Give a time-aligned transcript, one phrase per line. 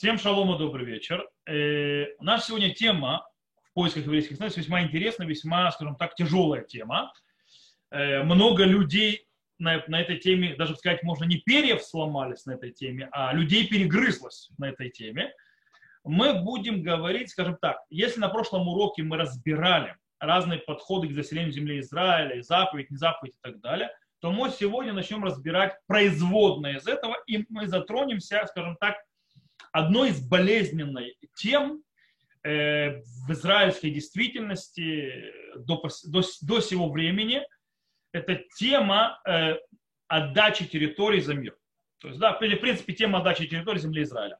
[0.00, 1.28] Всем шалом и добрый вечер.
[1.46, 3.28] Э, у сегодня тема
[3.62, 7.12] в поисках еврейских знаний весьма интересная, весьма, скажем так, тяжелая тема.
[7.90, 9.26] Э, много людей
[9.58, 13.68] на, на этой теме, даже сказать можно, не перьев сломались на этой теме, а людей
[13.68, 15.34] перегрызлось на этой теме.
[16.02, 21.52] Мы будем говорить, скажем так, если на прошлом уроке мы разбирали разные подходы к заселению
[21.52, 23.90] земли Израиля, и заповедь, не заповедь и так далее,
[24.20, 28.96] то мы сегодня начнем разбирать производные из этого, и мы затронемся, скажем так,
[29.72, 31.82] одной из болезненных тем
[32.42, 37.42] э, в израильской действительности до, до, до сего времени,
[38.12, 39.56] это тема э,
[40.08, 41.56] отдачи территорий за мир.
[41.98, 44.38] То есть, да, в принципе, тема отдачи территории земли Израиля.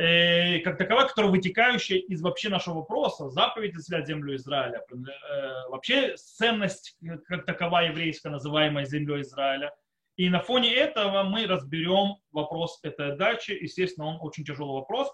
[0.00, 6.16] Э, как таковая, которая вытекающая из вообще нашего вопроса, заповедь заселять землю Израиля, э, вообще
[6.16, 9.74] ценность как таковая еврейская, называемая землей Израиля,
[10.20, 13.52] и на фоне этого мы разберем вопрос этой дачи.
[13.52, 15.10] Естественно, он очень тяжелый вопрос.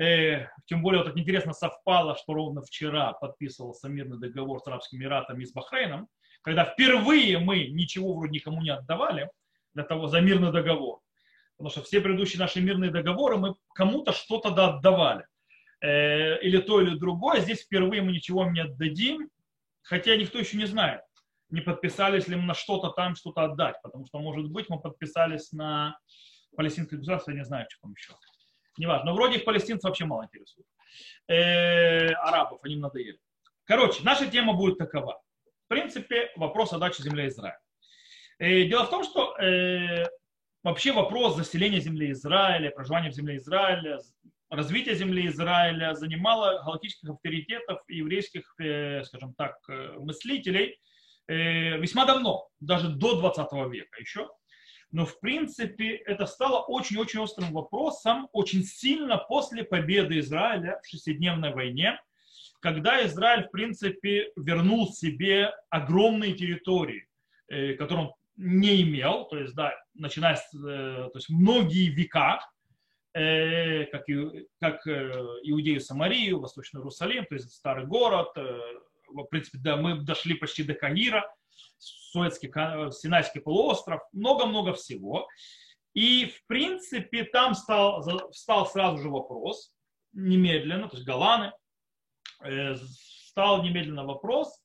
[0.00, 5.00] Э, тем более, вот так интересно совпало, что ровно вчера подписывался мирный договор с Арабскими
[5.00, 6.06] Эмиратами и с Бахрейном,
[6.42, 9.28] когда впервые мы ничего вроде никому не отдавали
[9.74, 11.00] для того, за мирный договор.
[11.56, 15.26] Потому что все предыдущие наши мирные договоры мы кому-то что-то отдавали.
[15.80, 17.40] Э, или то, или другое.
[17.40, 19.30] Здесь впервые мы ничего не отдадим,
[19.82, 21.00] хотя никто еще не знает
[21.50, 25.52] не подписались ли мы на что-то там, что-то отдать, потому что, может быть, мы подписались
[25.52, 25.98] на
[26.56, 28.12] палестинское государство, я не знаю, что там еще.
[28.76, 29.10] Неважно.
[29.10, 30.66] Но вроде их палестинцев вообще мало интересует.
[31.28, 33.18] Э, арабов, они им надоели.
[33.64, 35.20] Короче, наша тема будет такова.
[35.66, 37.58] В принципе, вопрос отдачи земли Израиля.
[38.38, 40.06] Э, дело в том, что э,
[40.62, 43.98] вообще вопрос заселения земли Израиля, проживания в земле Израиля,
[44.48, 49.56] развитие земли Израиля занимало галактических авторитетов и еврейских, э, скажем так,
[49.98, 50.78] мыслителей
[51.28, 54.28] весьма давно, даже до 20 века еще.
[54.90, 61.52] Но в принципе это стало очень-очень острым вопросом очень сильно после победы Израиля в шестидневной
[61.52, 62.00] войне,
[62.60, 67.06] когда Израиль в принципе вернул себе огромные территории,
[67.48, 72.40] э, которые он не имел, то есть, да, начиная с э, то есть, многие века,
[73.12, 78.28] как, и, как Иудею Самарию, Восточный Иерусалим, то есть старый город,
[79.24, 81.24] в принципе, да, мы дошли почти до Каира,
[81.78, 82.50] Суэцкий,
[82.92, 85.28] Синайский полуостров, много-много всего.
[85.94, 89.72] И, в принципе, там стал, стал сразу же вопрос,
[90.12, 91.52] немедленно, то есть Голланы,
[92.44, 94.62] э, стал немедленно вопрос,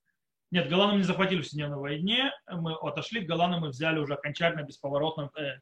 [0.52, 5.32] нет, Голланы не захватили в Всемирной войне, мы отошли, Голланы мы взяли уже окончательно бесповоротно
[5.36, 5.60] э,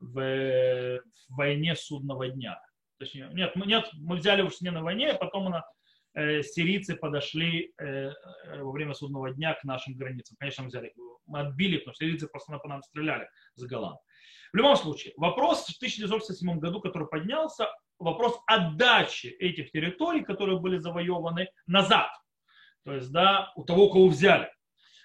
[0.00, 2.60] в, войне судного дня.
[2.98, 5.62] Точнее, нет, мы, нет, мы взяли в Всемирной войне, а потом Э,
[6.14, 10.36] сирийцы подошли э, э, во время судного дня к нашим границам.
[10.38, 10.92] Конечно, мы взяли
[11.26, 13.98] мы отбили, потому что сирийцы просто по нам стреляли с Голланд.
[14.52, 17.68] В любом случае, вопрос в 1967 году, который поднялся,
[17.98, 22.10] вопрос отдачи этих территорий, которые были завоеваны, назад.
[22.84, 24.50] То есть, да, у того, кого взяли.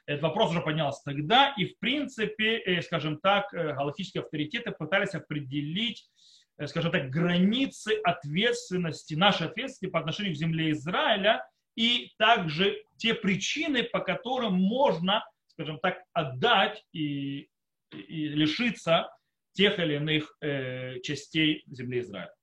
[0.06, 6.17] Этот вопрос уже поднялся тогда, и, в принципе, скажем так, галактические авторитеты пытались определить Э,
[6.66, 13.84] скажем так, границы ответственности, нашей ответственности по отношению к земле Израиля и также те причины,
[13.84, 17.50] по которым можно, скажем так, отдать и,
[17.92, 19.10] и лишиться
[19.54, 22.34] тех или иных э, частей земли Израиля.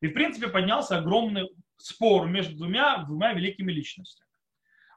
[0.00, 4.28] И, в принципе, поднялся огромный спор между двумя, двумя великими личностями.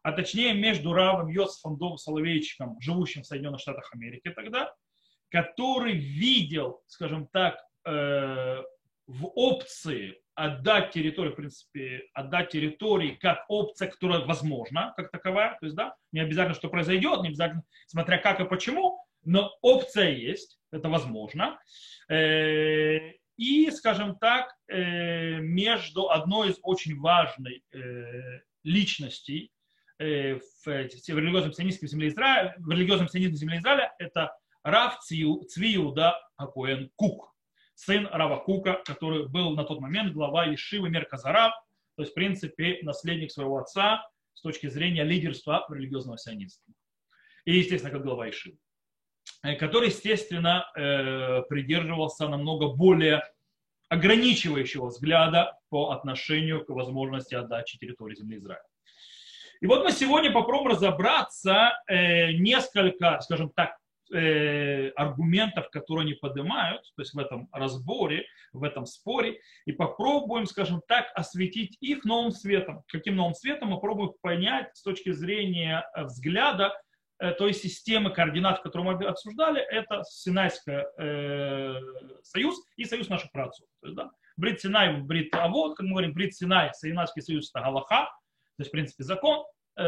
[0.02, 4.74] А точнее, между Равом Йосифом Дов Соловейчиком, живущим в Соединенных Штатах Америки тогда,
[5.30, 8.64] который видел, скажем так, Э,
[9.06, 15.66] в опции отдать территорию, в принципе, отдать территории как опция, которая возможна, как таковая, то
[15.66, 20.58] есть, да, не обязательно, что произойдет, не обязательно, смотря как и почему, но опция есть,
[20.72, 21.60] это возможно.
[22.10, 27.62] Э, и, скажем так, э, между одной из очень важных
[28.64, 29.52] личностей
[30.00, 30.04] в
[30.66, 34.34] религиозном сионистском земле Израиля, в религиозном сионизме земле Израиля, это
[34.64, 37.33] Рав Цвиуда Акуэн Кук
[37.76, 41.54] сын Рава Кука, который был на тот момент глава Ешивы Мерказарав,
[41.96, 46.74] то есть, в принципе, наследник своего отца с точки зрения лидерства религиозного сионизма.
[47.46, 48.58] И, естественно, как глава Ешивы
[49.44, 53.22] э, который, естественно, э, придерживался намного более
[53.90, 58.64] ограничивающего взгляда по отношению к возможности отдачи территории земли Израиля.
[59.62, 63.78] И вот мы сегодня попробуем разобраться э, несколько, скажем так,
[64.12, 70.46] э, аргументов, которые они поднимают, то есть в этом разборе, в этом споре, и попробуем,
[70.46, 72.84] скажем так, осветить их новым светом.
[72.88, 76.74] Каким новым светом мы пробуем понять с точки зрения э, взгляда
[77.20, 81.80] э, той системы координат, которую мы обсуждали, это Синайский э,
[82.24, 83.68] союз и союз наших праотцов.
[83.82, 88.10] Да, Брит Синай, Брит Авод, как мы говорим, Брит Синай, Синайский союз это Галаха,
[88.58, 89.44] то есть, в принципе, закон,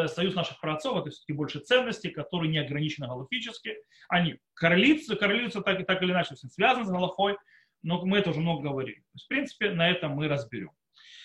[0.08, 3.76] союз наших праотцов, это все-таки больше ценностей, которые не ограничены галактически.
[4.10, 7.38] Они коррелируются, коррелируются так, так или иначе, связаны с Галахой,
[7.84, 8.98] но мы это уже много говорили.
[8.98, 10.72] То есть, в принципе, на этом мы разберем.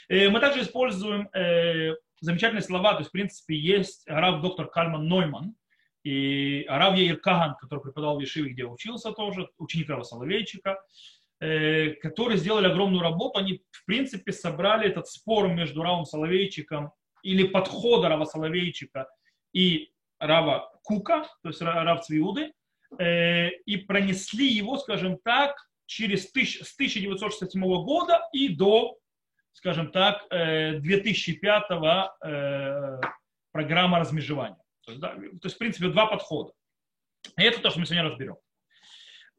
[0.09, 5.09] Э, мы также используем э, замечательные слова, то есть, в принципе, есть араб доктор Кальман
[5.09, 5.55] Нойман
[6.05, 10.83] и араб Яир Каган, который преподавал в Ешиве, где учился тоже, ученик Рава Соловейчика,
[11.41, 13.39] э, которые сделали огромную работу.
[13.39, 16.93] Они, в принципе, собрали этот спор между Равом Соловейчиком
[17.23, 19.09] или подхода Рава Соловейчика
[19.53, 22.53] и Рава Кука, то есть Рав Цвиуды,
[22.99, 25.57] и пронесли его, скажем так,
[25.87, 29.01] через тысяч, с 1967 года и до
[29.53, 33.01] скажем так, 2005 э, э,
[33.53, 34.63] программа размежевания.
[34.85, 36.53] То есть, да, то есть, в принципе, два подхода.
[37.37, 38.37] И это то, что мы сегодня разберем.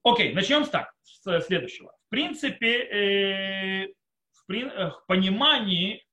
[0.03, 1.93] Окей, начнем с так, с следующего.
[2.07, 3.87] В принципе, э,
[4.47, 6.05] в, в понимании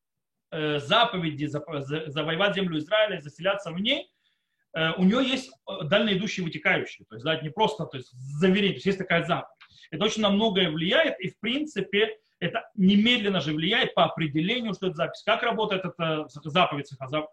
[0.51, 4.11] заповеди завоевать землю Израиля заселяться в ней,
[4.75, 5.51] у нее есть
[5.85, 7.07] дальноидущие вытекающие.
[7.07, 9.59] То есть, да, не просто то есть, заверить, то есть есть такая заповедь.
[9.91, 14.89] Это очень на многое влияет, и в принципе это немедленно же влияет по определению, что
[14.89, 16.91] это запись, как работает эта заповедь,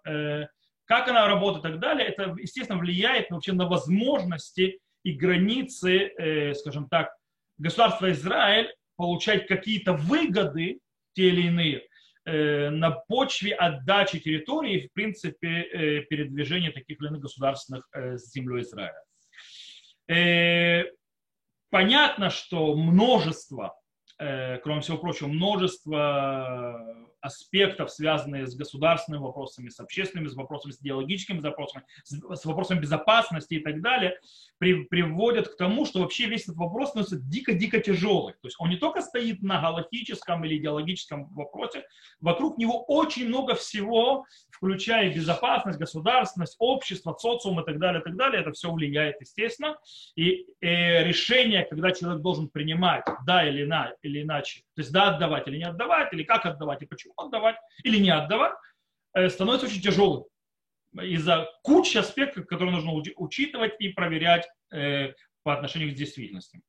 [0.08, 0.48] э,
[0.86, 2.08] как она работает и так далее.
[2.08, 7.14] Это, естественно, влияет вообще на возможности и границы, э, скажем так,
[7.58, 10.80] государства Израиль получать какие-то выгоды,
[11.14, 11.86] те или иные, э,
[12.26, 19.02] на почве отдачи территории, в принципе, передвижения таких или иных государственных с землей Израиля.
[21.70, 23.76] Понятно, что множество
[24.18, 26.80] Э, кроме всего прочего, множество
[27.26, 33.56] аспектов, связанные с государственными вопросами, с общественными, с вопросами, с идеологическими вопросами, с вопросами безопасности
[33.56, 34.20] и так далее,
[34.58, 38.34] при, приводят к тому, что вообще весь этот вопрос становится дико-дико тяжелый.
[38.34, 41.84] То есть он не только стоит на галактическом или идеологическом вопросе,
[42.22, 48.16] вокруг него очень много всего, включая безопасность, государственность, общество, социум и так далее, и так
[48.16, 48.42] далее.
[48.42, 49.78] Это все влияет, естественно.
[50.16, 54.92] И, и э, решение, когда человек должен принимать да или, на, или иначе, то есть
[54.92, 58.54] да отдавать или не отдавать, или как отдавать и почему отдавать или не отдавать,
[59.14, 60.26] э, становится очень тяжелым
[60.94, 65.14] из-за кучи аспектов, которые нужно учитывать и проверять э,
[65.44, 66.62] по отношению к действительности.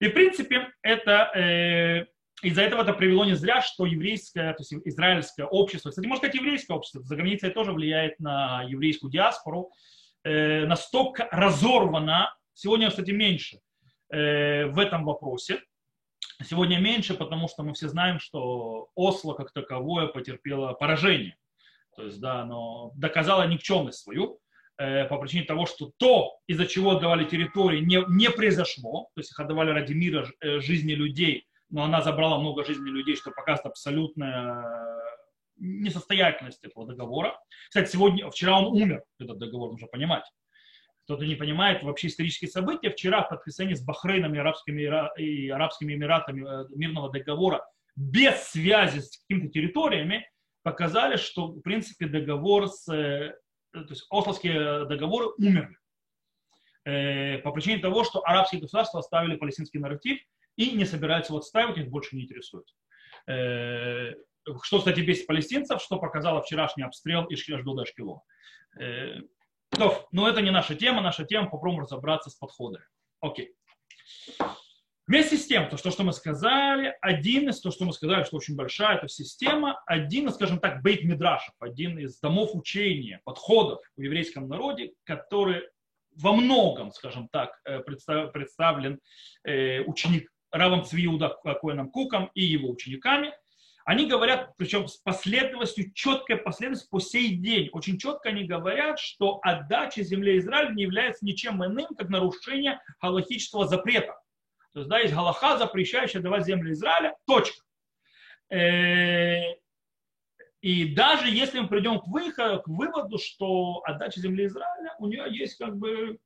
[0.00, 2.06] И, в принципе, это, э,
[2.42, 6.36] из-за этого это привело не зря, что еврейское, то есть израильское общество, кстати, можно сказать,
[6.36, 9.70] еврейское общество, за границей тоже влияет на еврейскую диаспору,
[10.24, 13.60] настолько разорвано, сегодня, кстати, меньше
[14.10, 15.62] в этом вопросе,
[16.42, 21.36] Сегодня меньше, потому что мы все знаем, что Осло как таковое потерпело поражение.
[21.96, 24.38] То есть, да, оно доказало никчемность свою
[24.76, 29.08] э, по причине того, что то, из-за чего отдавали территории, не, не произошло.
[29.14, 33.16] То есть их отдавали ради мира э, жизни людей, но она забрала много жизней людей,
[33.16, 34.64] что показывает абсолютная
[35.56, 37.36] несостоятельность этого договора.
[37.68, 40.24] Кстати, сегодня, вчера он умер, этот договор, нужно понимать
[41.08, 44.82] кто-то не понимает вообще исторические события, вчера в подписании с Бахрейном и Арабскими,
[45.18, 47.66] и Арабскими Эмиратами э, мирного договора
[47.96, 50.30] без связи с какими-то территориями
[50.62, 53.34] показали, что, в принципе, договор с, э,
[53.72, 55.78] то есть Ословские договоры умерли.
[56.84, 60.20] Э, по причине того, что арабские государства оставили палестинский нарратив
[60.56, 62.66] и не собираются его отстаивать, их больше не интересует.
[63.24, 68.20] Что, кстати, без палестинцев, что показало вчерашний обстрел Ашдода Ашкелона.
[69.76, 72.84] Но, это не наша тема, наша тема попробуем разобраться с подходами.
[73.20, 73.52] Окей.
[75.06, 78.56] Вместе с тем, то, что, мы сказали, один из, то, что мы сказали, что очень
[78.56, 84.02] большая эта система, один из, скажем так, бейт мидрашев, один из домов учения, подходов в
[84.02, 85.62] еврейском народе, который
[86.14, 89.00] во многом, скажем так, э, представлен
[89.44, 93.32] э, ученик Равом Цвиуда Коэном Куком и его учениками–
[93.88, 99.40] они говорят, причем с последовательностью, четкой последовательностью по сей день, очень четко они говорят, что
[99.42, 104.20] отдача земли Израиля не является ничем иным, как нарушение галахического запрета.
[104.74, 107.64] То есть, да, есть галаха, запрещающая давать землю Израиля, точка.
[108.50, 109.54] Э,
[110.60, 115.24] и даже если мы придем к, выходу, к выводу, что отдача земли Израиля, у нее
[115.30, 116.18] есть как бы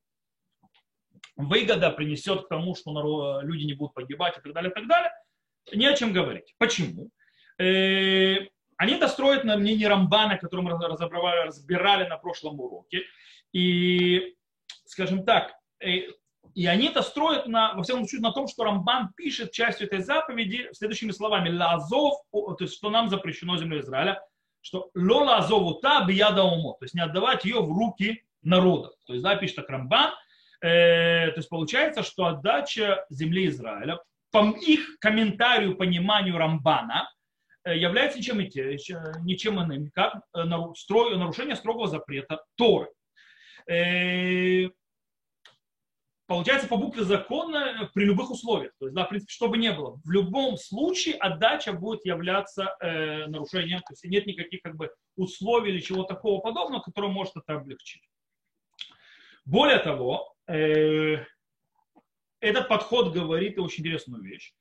[1.36, 5.12] выгода, принесет к тому, что люди не будут погибать и так далее, и так далее,
[5.72, 6.56] не о чем говорить.
[6.58, 7.12] Почему?
[7.62, 13.02] Э, они это строят на мнении Рамбана, который мы разобрали, разбирали на прошлом уроке.
[13.52, 14.34] И,
[14.84, 16.08] скажем так, э,
[16.54, 20.00] и они это строят на, во всяком случае на том, что Рамбан пишет частью этой
[20.00, 21.48] заповеди следующими словами.
[21.50, 24.20] Лазов, то есть что нам запрещено землю Израиля,
[24.60, 28.92] что ло лазову та бияда умо, то есть не отдавать ее в руки народа.
[29.06, 30.10] То есть, да, пишет так Рамбан,
[30.60, 34.00] э, то есть получается, что отдача земли Израиля
[34.30, 37.08] по их комментарию, пониманию Рамбана,
[37.64, 38.38] является ничем,
[39.24, 42.88] ничем иным, как нарушение строгого запрета Торы.
[46.32, 48.72] Получается, по букве закона при любых условиях.
[48.78, 50.00] То есть, да, в принципе, что бы ни было.
[50.02, 53.80] В любом случае отдача будет являться э, нарушением.
[53.80, 58.02] То есть нет никаких как бы, условий или чего такого подобного, которое может это облегчить.
[59.44, 61.22] Более того, э,
[62.40, 64.54] этот подход говорит очень интересную вещь.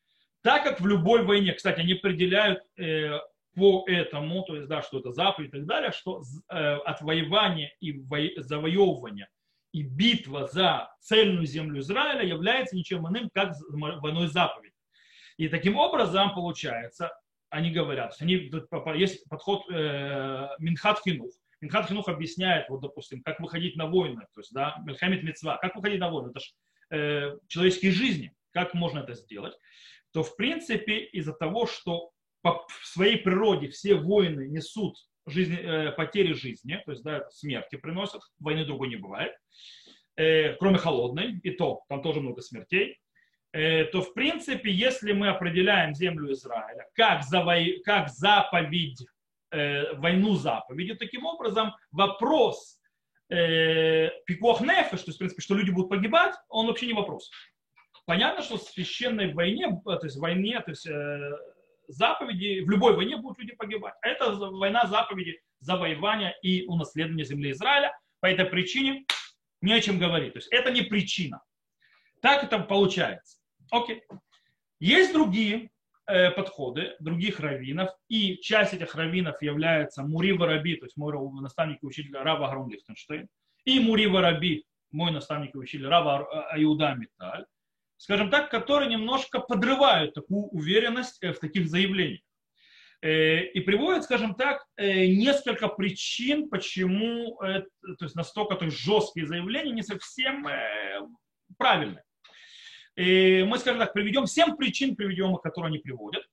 [0.43, 3.19] Так как в любой войне, кстати, они определяют э,
[3.55, 7.91] по этому, то есть, да, что это заповедь и так далее, что э, отвоевание и
[7.91, 9.27] во, завоевывание
[9.71, 14.73] и битва за цельную землю Израиля является ничем иным, как войной заповедь.
[15.37, 17.11] И таким образом, получается,
[17.49, 18.51] они говорят, они,
[18.95, 21.31] есть подход э, Минхат Хинух.
[21.61, 25.75] Минхат Хинух объясняет, вот, допустим, как выходить на войны, то есть, да, Мельхамид Мецва, как
[25.75, 26.51] выходить на войны, это же
[26.89, 29.55] э, человеческие жизни, как можно это сделать,
[30.13, 36.33] то, в принципе, из-за того, что по своей природе все войны несут жизни, э, потери
[36.33, 39.33] жизни, то есть да, смерти приносят, войны другой не бывает,
[40.15, 42.99] э, кроме холодной, и то там тоже много смертей,
[43.53, 47.55] э, то в принципе, если мы определяем землю Израиля как, заво...
[47.85, 49.05] как заповедь,
[49.51, 52.79] э, войну заповедью, таким образом вопрос
[53.29, 57.29] э, пикох нефеш, в принципе, что люди будут погибать, он вообще не вопрос.
[58.11, 61.31] Понятно, что в священной войне, то есть в войне, то есть э,
[61.87, 63.93] заповеди, в любой войне будут люди погибать.
[64.01, 67.97] Это война заповеди завоевания и унаследования земли Израиля.
[68.19, 69.05] По этой причине
[69.61, 70.33] не о чем говорить.
[70.33, 71.41] То есть это не причина.
[72.21, 73.37] Так это получается.
[73.71, 74.03] Окей.
[74.81, 75.69] Есть другие
[76.05, 81.81] э, подходы других раввинов, и часть этих раввинов является Мурива Раби, то есть мой наставник
[81.81, 83.29] и учитель Рава Гарун Лихтенштейн,
[83.63, 87.45] и Мурива Раби, мой наставник и учитель Рава Аюда Миталь
[88.01, 92.21] скажем так, которые немножко подрывают такую уверенность э, в таких заявлениях.
[93.03, 99.27] Э, и приводят, скажем так, э, несколько причин, почему то есть настолько то есть, жесткие
[99.27, 100.47] заявления не совсем
[101.59, 102.03] правильные.
[102.95, 106.23] И мы, скажем так, приведем семь причин, приведем которые они приводят.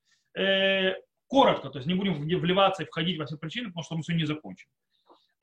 [1.27, 4.23] Коротко, то есть не будем вливаться и входить во все причины, потому что мы сегодня
[4.23, 4.69] не закончим.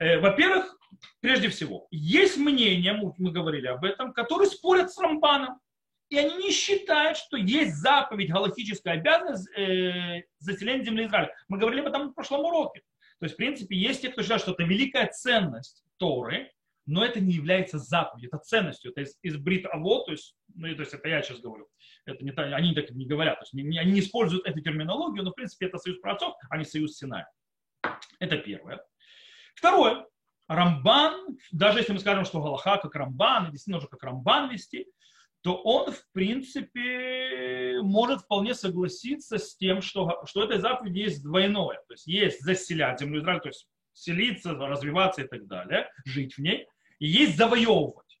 [0.00, 0.76] Во-первых,
[1.20, 5.60] прежде всего, есть мнения, мы говорили об этом, которые спорят с Рамбаном
[6.08, 11.34] и они не считают, что есть заповедь, галактическая обязанность э, заселения земли Израиля.
[11.48, 12.82] Мы говорили об этом в прошлом уроке.
[13.18, 16.52] То есть, в принципе, есть те, кто считает, что это великая ценность Торы,
[16.84, 20.72] но это не является заповедью, это ценностью, это из, из брит аво, то есть, ну,
[20.74, 21.66] то есть это я сейчас говорю,
[22.04, 25.30] это не, они так не говорят, то есть они, они не используют эту терминологию, но
[25.30, 27.28] в принципе это союз праотцов, а не союз Синая.
[28.20, 28.80] Это первое.
[29.56, 30.06] Второе.
[30.48, 34.86] Рамбан, даже если мы скажем, что Галаха как Рамбан, действительно уже как Рамбан вести,
[35.46, 41.76] то он, в принципе, может вполне согласиться с тем, что, что этой заповеди есть двойное.
[41.86, 46.40] То есть есть заселять землю Израиля, то есть селиться, развиваться и так далее, жить в
[46.40, 46.66] ней,
[46.98, 48.18] и есть завоевывать.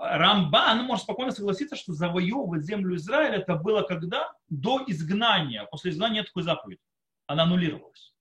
[0.00, 4.32] Рамбан может спокойно согласиться, что завоевывать землю Израиля это было когда?
[4.48, 5.66] До изгнания.
[5.70, 6.80] После изгнания такой заповеди.
[7.26, 8.14] Она аннулировалась.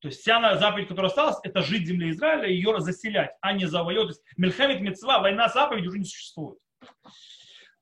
[0.00, 3.52] То есть вся заповедь, которая осталась, это жить в земле Израиля и ее заселять, а
[3.52, 4.16] не завоевывать.
[4.16, 6.58] То есть Мельхемит Мецва, война заповедь уже не существует.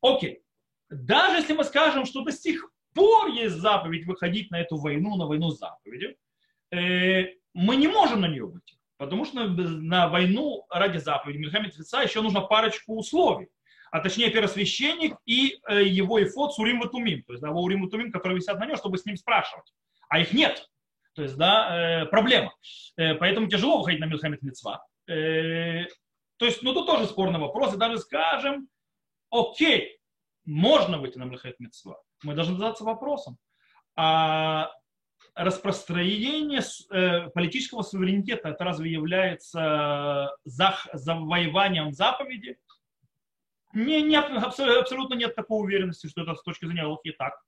[0.03, 0.43] Окей.
[0.89, 5.27] Даже если мы скажем, что до сих пор есть заповедь выходить на эту войну, на
[5.27, 6.17] войну заповеди,
[6.73, 8.77] э, мы не можем на нее выйти.
[8.97, 13.49] Потому что на войну ради заповеди Мельхамед Фица еще нужно парочку условий.
[13.91, 17.23] А точнее первосвященник и э, его эфот Сурим Ватумим.
[17.25, 19.73] То есть да, Урим Ватумим, которые висят на нем, чтобы с ним спрашивать.
[20.09, 20.69] А их нет.
[21.15, 22.53] То есть, да, э, проблема.
[22.97, 24.85] Э, поэтому тяжело выходить на Мельхамед Мецва.
[25.09, 25.85] Э,
[26.37, 27.75] то есть, ну, тут тоже спорный вопрос.
[27.75, 28.69] И даже скажем,
[29.31, 29.99] окей,
[30.45, 31.97] можно выйти на Млехет Мецва.
[32.23, 33.39] Мы должны задаться вопросом,
[33.97, 34.71] а
[35.35, 36.61] распространение
[36.91, 42.59] э, политического суверенитета, это разве является завоеванием заповеди?
[43.73, 47.41] Не, не, абсолютно нет такой уверенности, что это с точки зрения Аллахи так.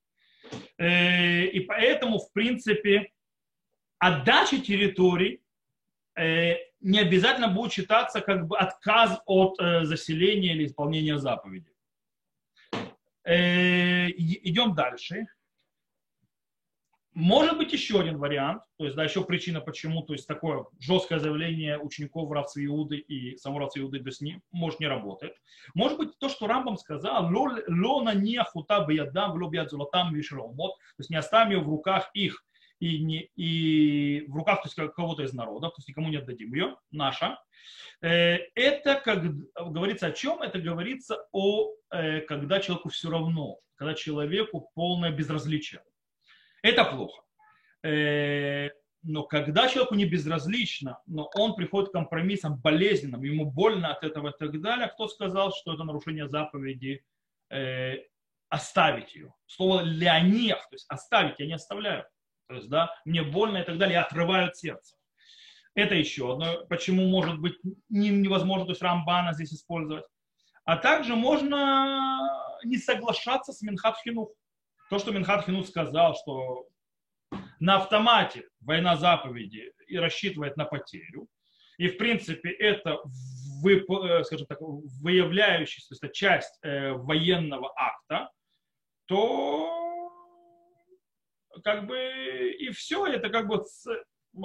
[0.78, 3.10] Э, и поэтому, в принципе,
[3.98, 5.42] отдача территорий
[6.16, 11.72] э, не обязательно будет считаться как бы отказ от заселения или исполнения заповеди.
[13.25, 15.26] Э, идем дальше.
[17.14, 21.19] Может быть еще один вариант, то есть да, еще причина, почему то есть такое жесткое
[21.19, 25.35] заявление учеников Равца Иуды и самого Равца Иуды без них может не работает.
[25.75, 31.00] Может быть то, что Рамбам сказал, лона не ахута биядам, вло биад золотам вишромот, то
[31.00, 32.43] есть не оставим ее в руках их
[32.82, 36.52] и, не, и в руках то есть, кого-то из народа, то есть никому не отдадим
[36.52, 37.38] ее, наша.
[38.00, 39.24] Э, это, как
[39.54, 40.42] говорится о чем?
[40.42, 45.80] Это говорится о, э, когда человеку все равно, когда человеку полное безразличие.
[46.60, 47.22] Это плохо.
[47.84, 48.70] Э,
[49.04, 54.30] но когда человеку не безразлично, но он приходит к компромиссам болезненным, ему больно от этого
[54.30, 57.04] и так далее, кто сказал, что это нарушение заповеди
[58.48, 59.32] оставить ее?
[59.46, 62.06] Слово леонех, то есть оставить, я не оставляю.
[62.49, 64.96] То есть, да, мне больно и так далее, я отрываю от сердца.
[65.75, 67.54] Это еще одно, почему может быть
[67.88, 70.04] невозможно, то есть рамбана здесь использовать.
[70.64, 72.20] А также можно
[72.64, 73.96] не соглашаться с Минхат.
[74.90, 76.66] То, что Минхат сказал, что
[77.58, 81.28] на автомате война заповеди и рассчитывает на потерю.
[81.78, 82.99] И, в принципе, это,
[83.62, 88.30] вы, э, скажем так, выявляющаяся часть э, военного акта,
[89.06, 89.91] то
[91.64, 93.62] как бы и все, это как бы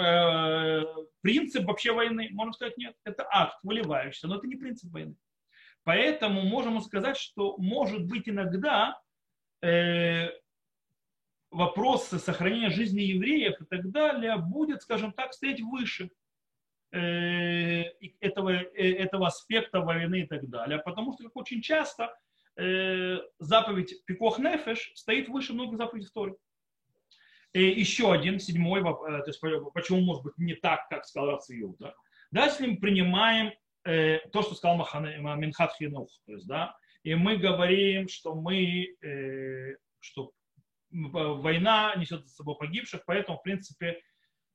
[0.01, 0.83] э,
[1.21, 2.29] принцип вообще войны.
[2.31, 5.15] Можно сказать, нет, это акт выливающийся, но это не принцип войны.
[5.83, 8.99] Поэтому можем сказать, что может быть иногда
[9.61, 10.29] э,
[11.51, 16.11] вопрос сохранения жизни евреев и так далее будет, скажем так, стоять выше
[16.91, 17.83] э,
[18.19, 20.79] этого, э, этого аспекта войны и так далее.
[20.79, 22.13] Потому что, как очень часто,
[22.57, 26.35] э, заповедь Пикох Нефеш стоит выше многих заповедей Торе.
[27.57, 29.41] И еще один, седьмой вопрос, то есть
[29.73, 31.95] почему может быть не так, как сказал Рациюта.
[32.29, 32.45] Да?
[32.45, 33.51] если мы принимаем
[33.83, 36.09] э, то, что сказал Минхат Хинух.
[36.27, 40.33] То есть, да, и мы говорим, что мы, э, что
[40.91, 44.01] война несет за собой погибших, поэтому, в принципе,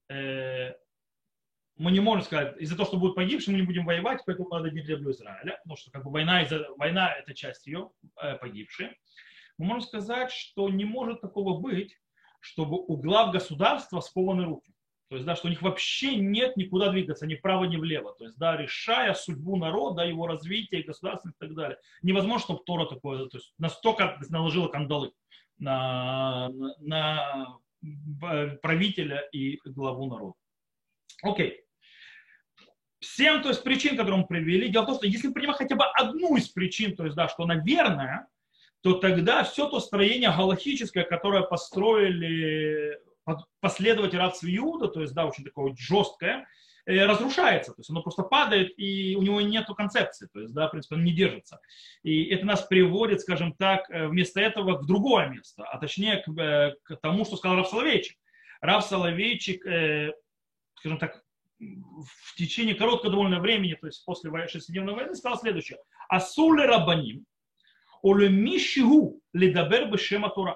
[0.09, 0.73] э,
[1.75, 4.71] мы не можем сказать, из-за того, что будут погибшие, мы не будем воевать, поэтому надо
[4.71, 7.91] бить землю Израиля, потому что как бы война, война это часть ее,
[8.23, 8.97] э, погибшие.
[9.59, 11.99] Мы можем сказать, что не может такого быть,
[12.43, 14.73] чтобы у глав государства скованы руки.
[15.09, 18.15] То есть, да, что у них вообще нет никуда двигаться, ни вправо, ни влево.
[18.15, 21.79] То есть, да, решая судьбу народа, его развитие, государства и так далее.
[22.03, 25.13] Невозможно, чтобы Тора такое, то есть, настолько наложила кандалы
[25.59, 26.49] на,
[26.81, 27.59] на
[28.63, 30.35] правителя и главу народа.
[31.23, 31.61] Окей.
[33.01, 34.69] Семь, то есть, причин, которые мы привели.
[34.69, 37.29] Дело в том, что если мы принимаем хотя бы одну из причин, то есть, да,
[37.29, 38.27] что она верная,
[38.83, 42.99] то тогда все то строение галахическое, которое построили
[43.61, 46.47] последователь рабства Иуда, то есть, да, очень такое жесткое,
[46.87, 50.67] э, разрушается, то есть оно просто падает, и у него нет концепции, то есть, да,
[50.67, 51.61] в принципе, он не держится.
[52.03, 56.29] И это нас приводит, скажем так, э, вместо этого в другое место, а точнее к,
[56.37, 58.19] э, к тому, что сказал Рав Соловейчик.
[58.61, 59.63] Рав Соловейчик,
[60.77, 61.23] скажем так,
[61.59, 65.79] в течение короткого довольно времени, то есть после шестидневной войны, сказал следующее.
[66.09, 67.25] Асуле рабаним,
[68.04, 70.56] оле мишигу ледабер бешема Тора.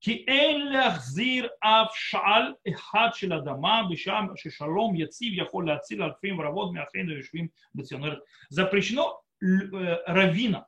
[0.00, 6.72] כי אין להחזיר אף שעל אחד של אדמה בשעה ששלום יציב יכול להציל אלפים ורבות
[6.72, 8.18] מאחינו היושבים בציונות.
[8.50, 9.20] Запрещено
[10.06, 10.66] равина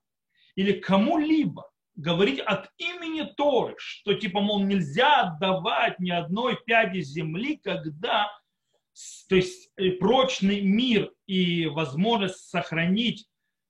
[0.56, 1.64] или кому-либо
[1.96, 8.30] говорить от имени Торы, что типа, мол, нельзя отдавать ни одной пяди земли, когда
[9.28, 13.26] то есть прочный мир и возможность сохранить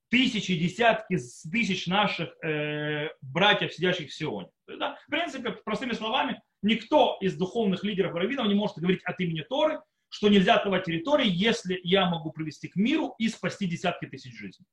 [0.09, 1.17] тысячи, десятки
[1.51, 4.49] тысяч наших э, братьев, сидящих в Сионе.
[4.67, 4.97] Да?
[5.07, 9.81] В принципе, простыми словами, никто из духовных лидеров раввинов не может говорить от имени Торы,
[10.09, 14.65] что нельзя отдавать территории, если я могу привести к миру и спасти десятки тысяч жизней.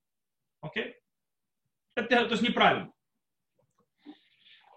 [0.61, 0.94] Окей?
[1.97, 2.92] Это то есть неправильно.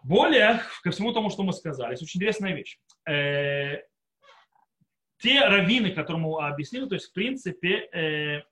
[0.04, 2.80] Более, ко всему тому, что мы сказали, есть очень интересная вещь.
[3.08, 3.82] Э,
[5.20, 8.44] те раввины, которые мы объяснили, то есть, в принципе, э,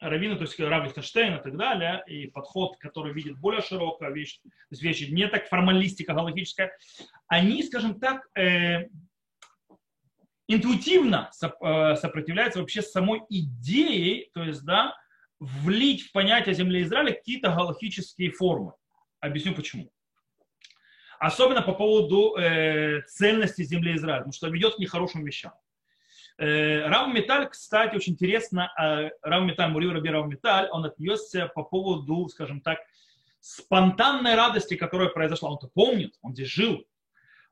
[0.00, 4.40] раввины, то есть Рав Лихтенштейн и так далее, и подход, который видит более широкую вещь,
[4.42, 6.72] то есть вещи не так формалистика галактическая,
[7.28, 8.88] они, скажем так, э,
[10.48, 14.94] интуитивно э, сопротивляются вообще самой идее, то есть, да,
[15.38, 18.72] влить в понятие земли Израиля какие-то галактические формы.
[19.20, 19.90] Объясню почему.
[21.18, 25.52] Особенно по поводу э, цельности земли Израиля, потому что ведет к нехорошим вещам.
[26.38, 31.46] Э, Рав Металь, кстати, очень интересно, э, Рав Металь, Мурил Раби Рав Металь, он отнесся
[31.46, 32.78] по поводу, скажем так,
[33.40, 35.50] спонтанной радости, которая произошла.
[35.50, 36.84] Он это помнит, он здесь жил.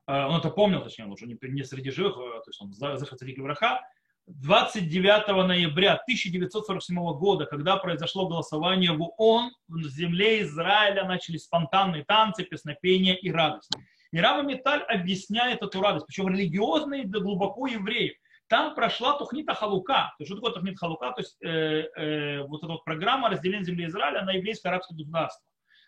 [0.07, 3.81] Э, он это помнил, точнее, он уже не, среди живых, то есть он Захацарик Враха.
[4.27, 12.43] 29 ноября 1947 года, когда произошло голосование в ООН, в земле Израиля начались спонтанные танцы,
[12.43, 13.71] песнопения и радость.
[14.11, 18.15] И Рава Металь объясняет эту радость, причем религиозные, да глубоко евреев
[18.47, 20.13] там прошла Тухнита Халука.
[20.17, 21.11] То есть, что такое Тухнита Халука?
[21.11, 25.45] То есть, э, э, вот эта вот программа разделения земли Израиля на еврейское арабское государство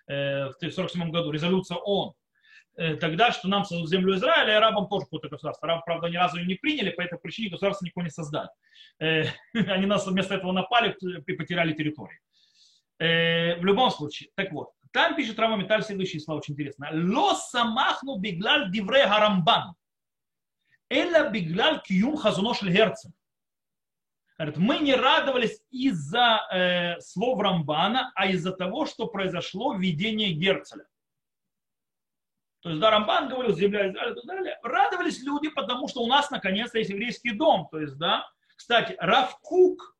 [0.07, 2.13] э, в 1947 году, резолюция ООН.
[2.77, 5.67] Э, тогда, что нам создадут землю Израиля, и арабам тоже какое-то государство.
[5.67, 8.49] Арабы, правда, ни разу ее не приняли, по этой причине государство никого не создали.
[8.99, 12.19] Э, они нас вместо этого напали и потеряли территории.
[12.99, 16.89] Э, в любом случае, так вот, там пишет Рама Металь следующие слова, очень интересно.
[16.91, 19.73] Ло самахну биглаль дивре харамбан.
[20.89, 23.13] Эля биглаль киюм хазуно герцен.
[24.37, 30.85] Говорит, мы не радовались из-за э, слов Рамбана, а из-за того, что произошло видение Герцеля.
[32.61, 34.59] То есть, да, Рамбан говорил, земля Израиля и так далее.
[34.61, 37.67] Радовались люди, потому что у нас наконец-то есть еврейский дом.
[37.71, 39.95] То есть, да, кстати, Рав Кук,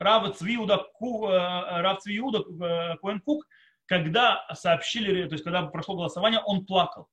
[0.00, 3.46] Рав Цвиуда, Ку, э, Рав Цвиуда, э, Коэн Кук,
[3.86, 7.08] когда сообщили, то есть, когда прошло голосование, он плакал.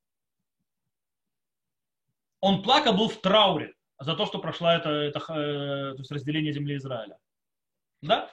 [2.46, 6.76] Он плакал, был в трауре за то, что прошла это, это то есть разделение земли
[6.76, 7.18] Израиля.
[8.02, 8.30] Да?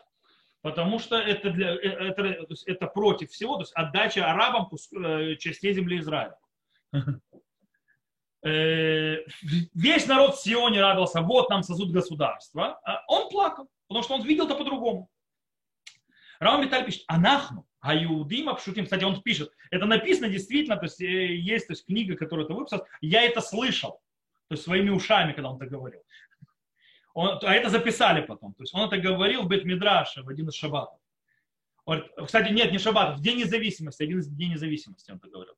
[0.63, 4.69] Потому что это, для, это, то есть это против всего, то есть отдача арабам
[5.39, 6.37] частей земли Израиля.
[8.43, 12.81] Весь народ в Сионе радовался, вот нам создают государство.
[13.07, 15.09] Он плакал, потому что он видел это по-другому.
[16.41, 21.01] Рау Металь пишет, анахну, а Иудим Апшутим, кстати, он пишет, это написано действительно, то есть
[21.01, 23.93] э, есть то есть, книга, которую это выписал, я это слышал,
[24.49, 26.03] то есть своими ушами, когда он это говорил.
[27.15, 30.55] Он, а это записали потом, то есть он это говорил в Бет-Мидраше в один из
[30.55, 30.99] шабатов.
[31.87, 35.55] Говорит, кстати, нет, не шаббат, в День независимости, один из Дней независимости он это говорил.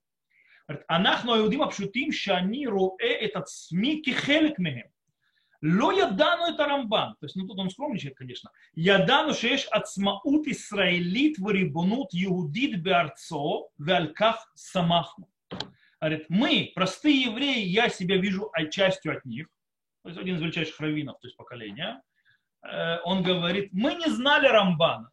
[0.69, 4.91] Говорит, анахно иудим апшутим шани руэ этот смики хелек мегем.
[5.63, 7.15] Ло ядану это Рамбан.
[7.21, 8.51] То есть, ну тут он скромничает, конечно.
[8.75, 15.29] Я Ядану шеешь ацмаут Исраилит варибунут иудит беарцо вальках самахну.
[16.01, 19.47] Говорит, мы, простые евреи, я себя вижу отчастью от них.
[20.03, 22.03] То есть один из величайших раввинов, то есть поколения.
[22.69, 25.13] Э, он говорит, мы не знали Рамбана.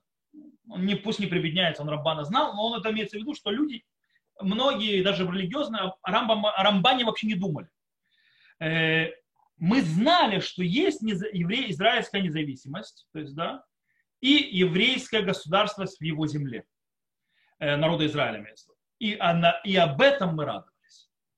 [0.68, 3.52] Он не, пусть не прибедняется, он Рамбана знал, но он это имеется в виду, что
[3.52, 3.84] люди,
[4.42, 7.70] многие, даже религиозные, о, Рамбам, о Рамбане вообще не думали
[8.60, 9.12] э,
[9.60, 13.64] Э, мы знали, что есть еврей, израильская независимость, то есть, да,
[14.22, 16.66] и еврейское государство в его земле,
[17.60, 18.72] э, народа Израиля имеется.
[19.00, 20.70] И, она, и об этом мы рады.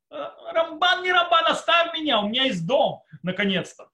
[0.09, 3.89] Рамбан не Рамбан, оставь меня, у меня есть дом, наконец-то.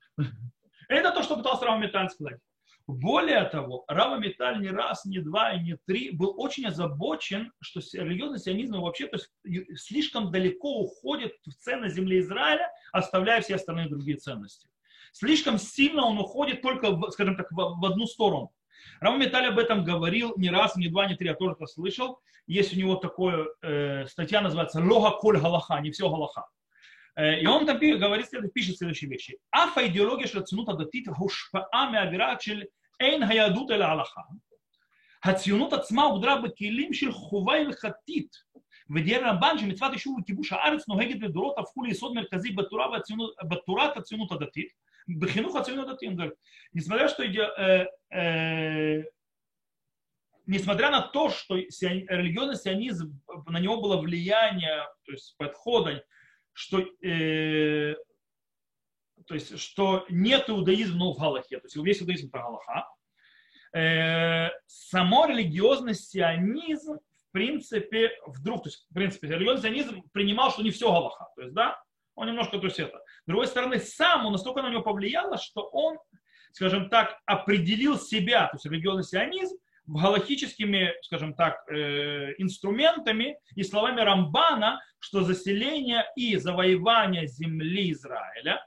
[0.90, 2.40] Это то, что пытался Рава Металь сказать.
[2.88, 7.82] Более того, Рава Металь не раз, не два и не три был очень озабочен, что
[7.93, 13.89] религиозный сионизм вообще то есть, слишком далеко уходит в ценность земли Израиля, оставляя все остальные
[13.89, 14.69] другие ценности.
[15.12, 18.54] Слишком сильно он уходит только, скажем так, в одну сторону.
[19.02, 22.19] Рава Металь об этом говорил не раз, не два, не три, я тоже это слышал.
[22.45, 26.47] Есть у него такая э, статья, называется «Лога коль галаха», не все галаха.
[27.16, 29.37] Э, и он там говорит, пишет следующие вещи.
[29.53, 32.62] Афа идеология של הציונות הדתית הושפעה מהאווירה של
[33.01, 34.21] אין היהדות אלא הלכה.
[35.25, 38.37] הציונות עצמה הוגדרה בכלים של חובה הלכתית.
[38.95, 44.33] ודיין רמב"ן שמצוות יישוב וכיבוש הארץ נוהגת לדורות הפכו ליסוד מרכזי בתורה והציונות, בתורת הציונות
[44.33, 44.68] הדתית.
[45.18, 46.12] בחינוך הציונות הדתית,
[46.75, 49.03] несмотря что э, э,
[50.47, 56.05] несмотря на то, что религиозный сионизм, на него было влияние, то есть подхода,
[56.58, 57.96] что, э,
[59.28, 62.89] то есть, что нет иудаизма но в Галахе, то есть весь иудаизм это Галаха,
[63.76, 70.63] э, само религиозный сионизм, в принципе, вдруг, то есть, в принципе, религиозный сионизм принимал, что
[70.63, 71.80] не все Галаха, то есть, да,
[72.15, 72.98] он немножко, то есть это.
[72.98, 76.00] С другой стороны, сам он настолько на него повлияло, что он,
[76.54, 84.02] скажем так, определил себя, то есть религиозный сионизм, галактическими, скажем так, э, инструментами и словами
[84.02, 88.65] Рамбана, что заселение и завоевание земли Израиля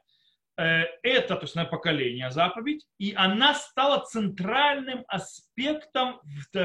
[0.56, 6.20] э, это, то есть на поколение заповедь, и она стала центральным аспектом,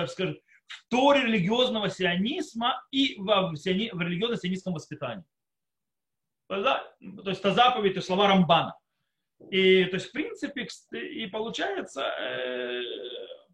[0.07, 0.37] скажем,
[0.67, 5.25] в торе религиозного сионизма и в, в религиозно-сионистском воспитании.
[6.47, 6.93] То
[7.25, 8.75] есть это заповедь, это слова Рамбана.
[9.51, 12.81] И то есть в принципе и получается, э,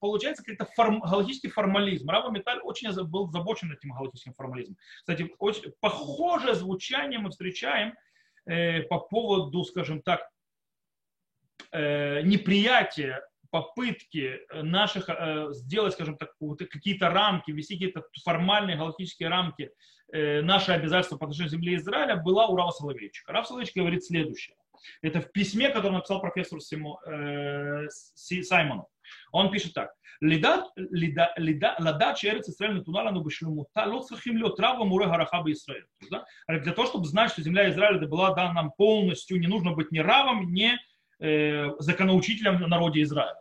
[0.01, 2.09] получается какой-то форм, галактический формализм.
[2.09, 4.77] Рава Металь очень был озабочен этим галактическим формализмом.
[4.97, 7.93] Кстати, очень похожее звучание мы встречаем
[8.45, 10.27] э, по поводу, скажем так,
[11.71, 19.71] э, неприятия попытки наших э, сделать, скажем так, какие-то рамки, ввести какие-то формальные галактические рамки,
[20.11, 23.31] э, наши обязательства по отношению к земле Израиля, была у Рава Соловейчика.
[23.31, 24.55] Рав Соловейчик говорит следующее.
[25.01, 28.87] Это в письме, которое написал профессор Симо, э, Саймону.
[29.32, 29.88] Он пишет так.
[31.78, 35.82] לדעת שארץ ישראל נתונה לנו בשלמותה, לא צריכים להיות רב ומורה הערכה בישראל.
[36.64, 39.98] Для того, чтобы знать, что земля Израиля была дана нам полностью, не нужно быть ни
[39.98, 40.70] равом, ни
[41.20, 43.40] э, законоучителем в народе Израиля.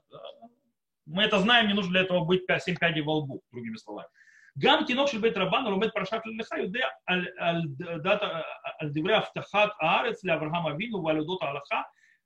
[1.06, 4.10] Мы это знаем, не нужно для этого быть 7 пядей во лбу, другими словами.
[4.58, 7.62] גם תינוק של בית רבן הלומד פרשת לך יודע על, על,
[7.96, 8.42] על,
[8.80, 11.82] על דברי הבטחת הארץ לאברהם אבינו ועל אודות ההלכה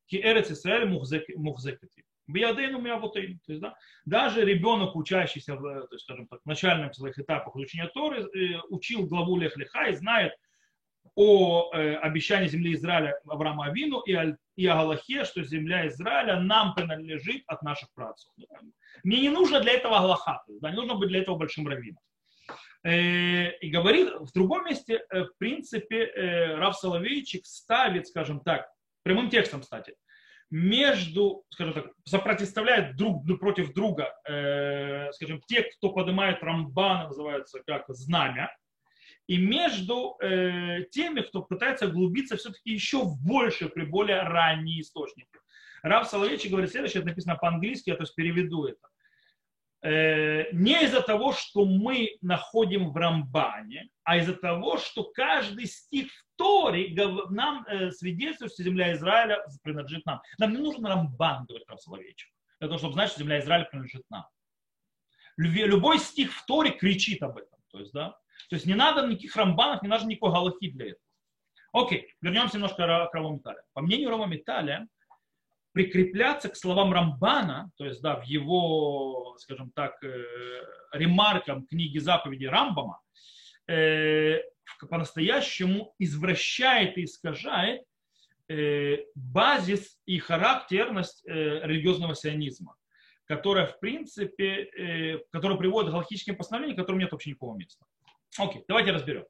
[0.07, 0.87] כי ארץ ישראל
[1.35, 1.87] מוחזקת.
[2.26, 3.38] Биядейну миавутейну.
[3.46, 7.56] То есть, да, даже ребенок, учащийся в, то есть, скажем так, в начальных своих этапах
[7.56, 10.32] изучения Торы, э, учил главу Лех Леха и знает
[11.14, 14.16] о э, обещании земли Израиля Авраама Авину и,
[14.56, 18.30] и о Галахе, что земля Израиля нам принадлежит от наших працев.
[19.04, 22.00] Мне не нужно для этого Галаха, да, не нужно быть для этого большим раввином.
[22.84, 28.68] Э, и говорит в другом месте, э, в принципе, э, Рав Соловейчик ставит, скажем так,
[29.02, 29.94] прямым текстом, кстати,
[30.54, 37.86] между, скажем так, сопротивляет друг против друга, э, скажем, те, кто поднимает Рамбана, называется как
[37.88, 38.56] знамя,
[39.26, 45.28] и между э, теми, кто пытается углубиться все-таки еще больше, при более ранние источники.
[45.82, 48.88] Рав Соловейчик говорит следующее, это написано по-английски, я то есть переведу это.
[49.82, 56.12] Э, не из-за того, что мы находим в Рамбане, а из-за того, что каждый стих
[56.12, 56.94] в Торе
[57.30, 60.20] нам э, свидетельствует, что земля Израиля принадлежит нам.
[60.38, 64.04] Нам не нужен Рамбан, говорит Рав Соловейчик, для того, чтобы знать, что земля Израиля принадлежит
[64.10, 64.26] нам.
[65.36, 67.58] Любой стих в Торе кричит об этом.
[67.70, 68.10] То есть, да,
[68.48, 71.00] то есть не надо никаких рамбанов, не надо никакой галахи для этого.
[71.72, 73.60] Окей, вернемся немножко к Раву Метале.
[73.72, 74.86] По мнению Рава Металя,
[75.72, 80.24] прикрепляться к словам Рамбана, то есть да, в его, скажем так, э,
[80.92, 83.00] ремаркам книги заповеди Рамбама,
[83.66, 84.38] э,
[84.88, 87.82] по-настоящему извращает и искажает
[88.48, 92.76] э, базис и характерность религиозного сионизма,
[93.26, 97.84] которая, в принципе, которая приводит к галактическим постановлениям, которым нет вообще никакого места.
[98.38, 99.24] Окей, давайте разберем.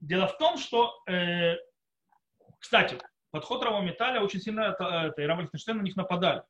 [0.00, 1.56] Дело в том, что, э,
[2.58, 2.98] кстати,
[3.30, 6.42] подход Рава Металя очень сильно, это, и Рава на них нападали.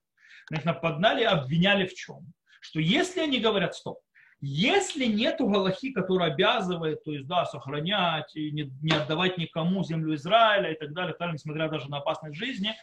[0.50, 2.32] На них нападали, обвиняли в чем?
[2.60, 4.00] Что если они говорят, стоп,
[4.40, 10.14] если нет галахи, который обязывает, то есть, да, сохранять и не, не отдавать никому землю
[10.14, 12.74] Израиля и так далее, так несмотря даже на опасность жизни,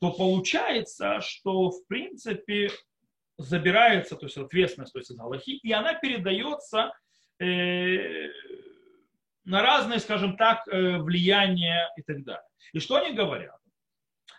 [0.00, 2.70] то получается, что, в принципе,
[3.38, 6.92] забирается то есть, ответственность то есть, из галахи, и она передается
[7.40, 8.28] Э,
[9.44, 12.44] на разные, скажем так, э, влияния и так далее.
[12.74, 13.58] И что они говорят?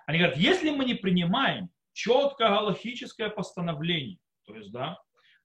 [0.06, 5.00] Они говорят, если мы не принимаем четкое галахическое постановление, то есть, да,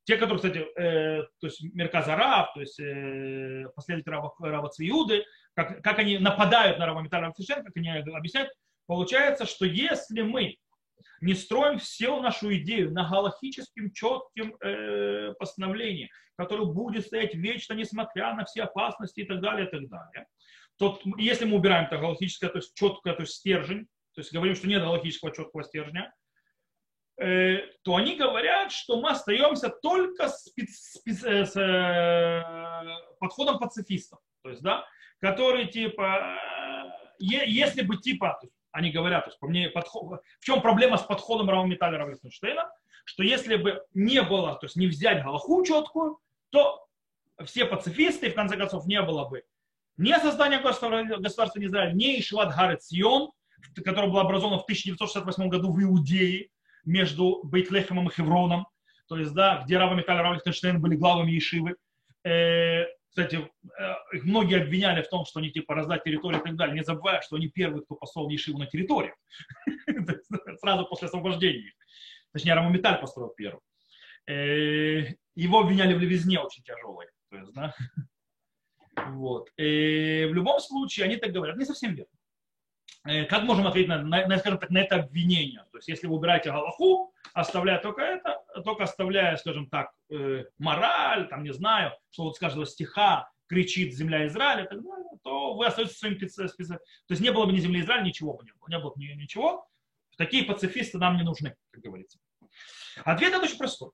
[0.06, 5.82] те, которые, кстати, э, то есть Мерказарав, то есть э, последователи Рава, Рава Цвиуды, как,
[5.82, 8.50] как они нападают на Рава Металла как они объясняют,
[8.86, 10.58] получается, что если мы
[11.20, 18.32] не строим всю нашу идею на галахическим четким э, постановлении, которое будет стоять вечно, несмотря
[18.34, 20.26] на все опасности и так далее, и так далее.
[20.78, 24.54] То, если мы убираем это галактическое, то есть четкое, то есть стержень, то есть говорим,
[24.54, 26.12] что нет галактического четкого стержня,
[27.18, 30.52] то они говорят, что мы остаемся только с,
[31.26, 32.82] э, э,
[33.18, 34.18] подходом пацифистов.
[34.42, 34.84] То есть, да,
[35.20, 36.38] который типа,
[37.18, 38.38] э, если бы типа,
[38.70, 42.14] они говорят, то есть, по мне, подход, в чем проблема с подходом Металля Рава
[43.06, 46.18] что если бы не было, то есть не взять Галаху четкую,
[46.50, 46.86] то
[47.44, 49.44] все пацифисты, в конце концов, не было бы
[49.96, 53.30] ни создания государства, государства Израиль, ни Ишват Гарет Сион,
[53.84, 56.50] которое было образовано в 1968 году в Иудее
[56.86, 58.66] между Бейтлехемом и Хевроном,
[59.08, 61.76] то есть, да, где Рава Михаил и Рав Лихтенштейн были главами Ешивы.
[62.24, 63.94] Э, кстати, э,
[64.24, 67.36] многие обвиняли в том, что они типа раздать территорию и так далее, не забывая, что
[67.36, 69.14] они первые, кто послал Ешиву на территорию,
[70.60, 71.72] сразу после освобождения.
[72.32, 73.60] Точнее, Рамамиталь построил первым.
[74.26, 77.06] Э, его обвиняли в левизне очень тяжелой.
[77.30, 77.74] То есть, да?
[79.12, 79.50] вот.
[79.56, 82.10] И в любом случае, они так говорят, не совсем верно.
[83.04, 85.64] Э, как можем ответить на, на, скажем так, на это обвинение?
[85.70, 91.28] То есть, если вы убираете Галаху, оставляя только это, только оставляя, скажем так, э, мораль,
[91.28, 95.66] там, не знаю, что вот с каждого стиха кричит земля Израиля так далее, то вы
[95.66, 96.78] остаетесь своим спецификацией.
[96.78, 98.68] То есть не было бы ни земли Израиля, ничего бы не было.
[98.68, 99.68] Не было бы ничего.
[100.16, 102.18] Такие пацифисты нам не нужны, как говорится.
[103.04, 103.90] Ответ очень простой.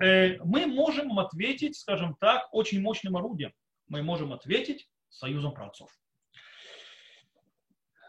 [0.00, 3.52] Э, мы можем ответить, скажем так, очень мощным орудием.
[3.88, 5.90] Мы можем ответить союзом праотцов.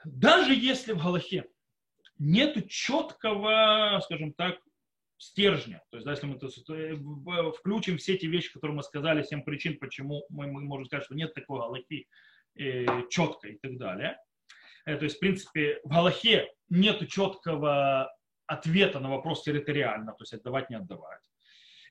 [0.05, 1.45] Даже если в Галахе
[2.17, 4.59] нет четкого, скажем так,
[5.17, 9.43] стержня, то есть да, если мы э, включим все эти вещи, которые мы сказали, семь
[9.43, 12.07] причин, почему мы, мы можем сказать, что нет такой Галахи
[12.55, 14.17] э, четкой и так далее.
[14.85, 18.13] Э, то есть, в принципе, в Галахе нет четкого
[18.45, 21.21] ответа на вопрос территориально, то есть отдавать, не отдавать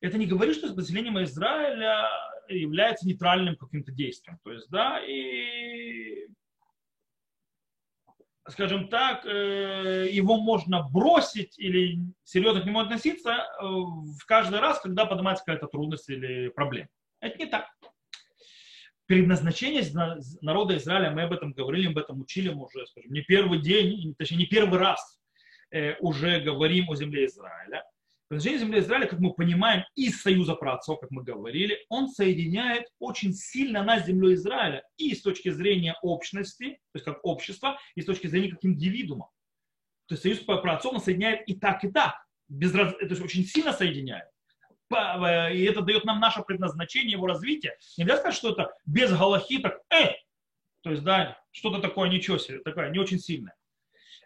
[0.04, 2.06] это не говорит, что населением Израиля
[2.48, 4.38] является нейтральным каким-то действием.
[4.44, 6.03] То есть, да, и,
[8.48, 14.80] скажем так, э, его можно бросить или серьезно к нему относиться э, в каждый раз,
[14.80, 16.88] когда поднимается какая-то трудность или проблема.
[17.20, 17.66] Это не так.
[19.06, 19.82] Предназначение
[20.40, 24.14] народа Израиля, мы об этом говорили, об этом учили, мы уже, скажем, не первый день,
[24.16, 25.20] точнее, не первый раз
[25.70, 27.84] э, уже говорим о земле Израиля,
[28.28, 33.34] Предназначение земли Израиля, как мы понимаем, из союза праотцов, как мы говорили, он соединяет очень
[33.34, 38.00] сильно нас с землей Израиля и с точки зрения общности, то есть как общества, и
[38.00, 39.30] с точки зрения как индивидуума.
[40.06, 42.14] То есть союз праотцов он соединяет и так, и так.
[42.48, 42.92] Без раз...
[42.94, 44.26] То есть очень сильно соединяет.
[44.90, 47.76] И это дает нам наше предназначение, его развитие.
[47.96, 50.12] Нельзя сказать, что это без галахи, так, э,
[50.82, 53.54] то есть, да, что-то такое, ничего себе, такое, не очень сильное.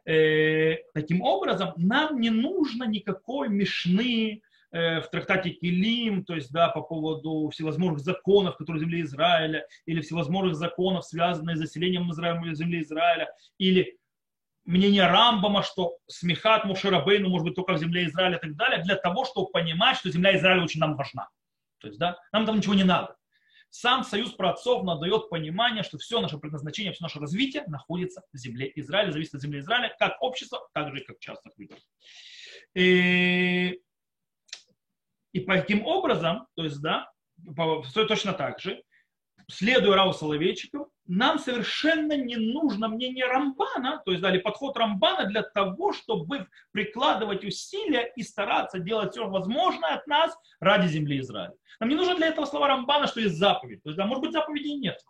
[0.08, 4.40] Э, таким образом, нам не нужно никакой мешны
[4.70, 9.66] э, в трактате Килим, то есть, да, по поводу всевозможных законов, которые в земле Израиля,
[9.84, 13.98] или всевозможных законов, связанных с заселением Израиля, земли Израиля, или
[14.64, 18.96] мнение Рамбама, что смехат Мушарабейну может быть только в земле Израиля и так далее, для
[18.96, 21.28] того, чтобы понимать, что земля Израиля очень нам важна.
[21.80, 23.17] То есть, да, нам там ничего не надо.
[23.70, 28.36] Сам союз праотцов нам дает понимание, что все наше предназначение, все наше развитие находится в
[28.36, 31.78] земле Израиля, зависит от земли Израиля, как общество, так же и как частных людей.
[32.74, 33.80] И,
[35.32, 37.10] и таким образом, то есть, да,
[37.92, 38.82] точно так же,
[39.50, 45.42] следуя Рау Соловейчику, нам совершенно не нужно мнение Рамбана, то есть дали подход Рамбана для
[45.42, 51.54] того, чтобы прикладывать усилия и стараться делать все возможное от нас ради земли Израиля.
[51.80, 53.82] Нам не нужно для этого слова Рамбана, что есть заповедь.
[53.82, 55.00] То есть, да, может быть, заповедей нет.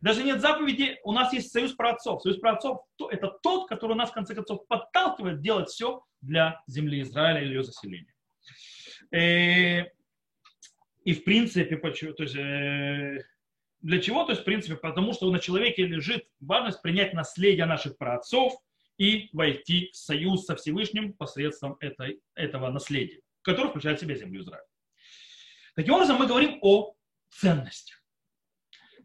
[0.00, 2.22] Даже нет заповеди, у нас есть союз праотцов.
[2.22, 7.42] Союз праотцов– это тот, который нас, в конце концов, подталкивает делать все для земли Израиля
[7.42, 8.14] и ее заселения.
[9.10, 9.90] И, э,
[11.04, 13.24] и в принципе, то есть, э,
[13.84, 14.24] для чего?
[14.24, 18.54] То есть, в принципе, потому что на человеке лежит важность принять наследие наших праотцов
[18.96, 24.40] и войти в союз со Всевышним посредством этой, этого наследия, которое включает в себя землю
[24.40, 24.64] Израиля.
[25.76, 26.94] Таким образом, мы говорим о
[27.28, 28.02] ценностях.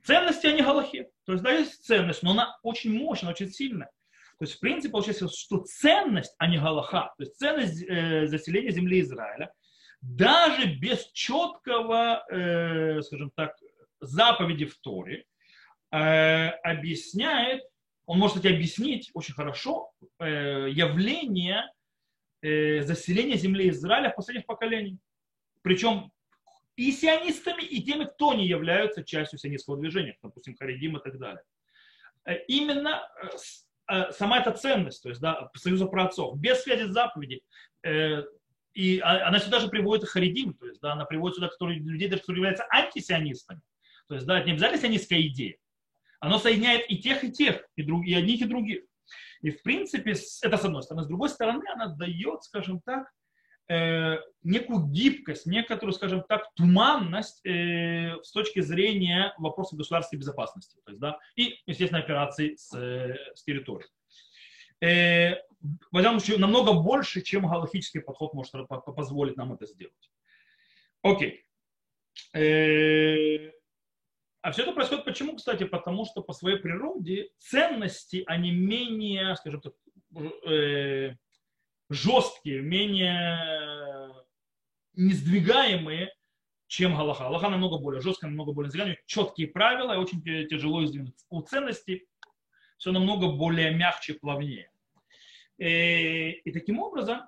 [0.06, 1.10] Ценности, они галахи.
[1.26, 3.92] То есть, да, есть ценность, но она очень мощная, очень сильная.
[4.38, 8.72] То есть, в принципе, получается, что ценность, а не галаха, то есть ценность э, заселения
[8.72, 9.52] земли Израиля,
[10.00, 13.58] даже без четкого, э, скажем так,
[14.02, 15.26] заповеди в Торе
[15.92, 17.64] э, объясняет,
[18.06, 21.72] он может кстати, объяснить очень хорошо э, явление
[22.42, 25.00] э, заселения земли Израиля в последних поколениях.
[25.62, 26.12] Причем
[26.76, 31.44] и сионистами, и теми, кто не являются частью сионистского движения, допустим, Харидим и так далее.
[32.48, 33.02] Именно
[34.12, 37.42] сама эта ценность, то есть да, союза праотцов, без связи с заповедью,
[38.74, 42.10] и а, она сюда же приводит Харидим, то есть да, она приводит сюда которые, людей,
[42.10, 43.62] которые являются антисионистами.
[44.10, 45.56] То есть, да, это не обязательно сионистская идея.
[46.20, 48.84] Оно соединяет и тех, и тех, и, друг, и одних, и других.
[49.42, 51.04] И, в принципе, это с одной стороны.
[51.04, 53.10] С другой стороны, она дает, скажем так,
[53.70, 60.78] э, некую гибкость, некоторую, скажем так, туманность э, с точки зрения вопроса государственной безопасности.
[60.84, 63.90] То есть, да, и, естественно, операций с, э, с территорией.
[64.82, 70.12] Э, намного больше, чем галактический подход может позволить нам это сделать.
[71.04, 71.46] Окей.
[72.34, 73.52] Э,
[74.42, 75.66] а все это происходит почему, кстати?
[75.66, 79.74] Потому что по своей природе ценности, они менее, скажем так,
[80.48, 81.16] э,
[81.90, 84.14] жесткие, менее
[84.94, 86.14] несдвигаемые,
[86.68, 87.26] чем Галаха.
[87.26, 91.16] Галаха намного более жесткая, намного более сдвигаемая, четкие правила и очень тяжело издвинуть.
[91.30, 92.08] У ценностей
[92.78, 94.72] все намного более мягче, плавнее.
[95.58, 97.28] И, э, и таким образом,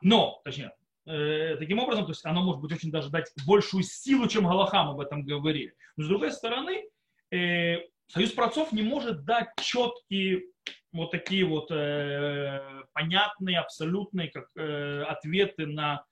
[0.00, 0.72] но, точнее,
[1.10, 4.84] Э, таким образом, то есть оно может быть очень даже дать большую силу, чем Галаха,
[4.84, 5.74] мы об этом говорили.
[5.96, 6.84] Но с другой стороны,
[7.32, 10.44] э, союз працов не может дать четкие
[10.92, 12.60] вот такие вот э,
[12.92, 16.04] понятные, абсолютные как, э, ответы на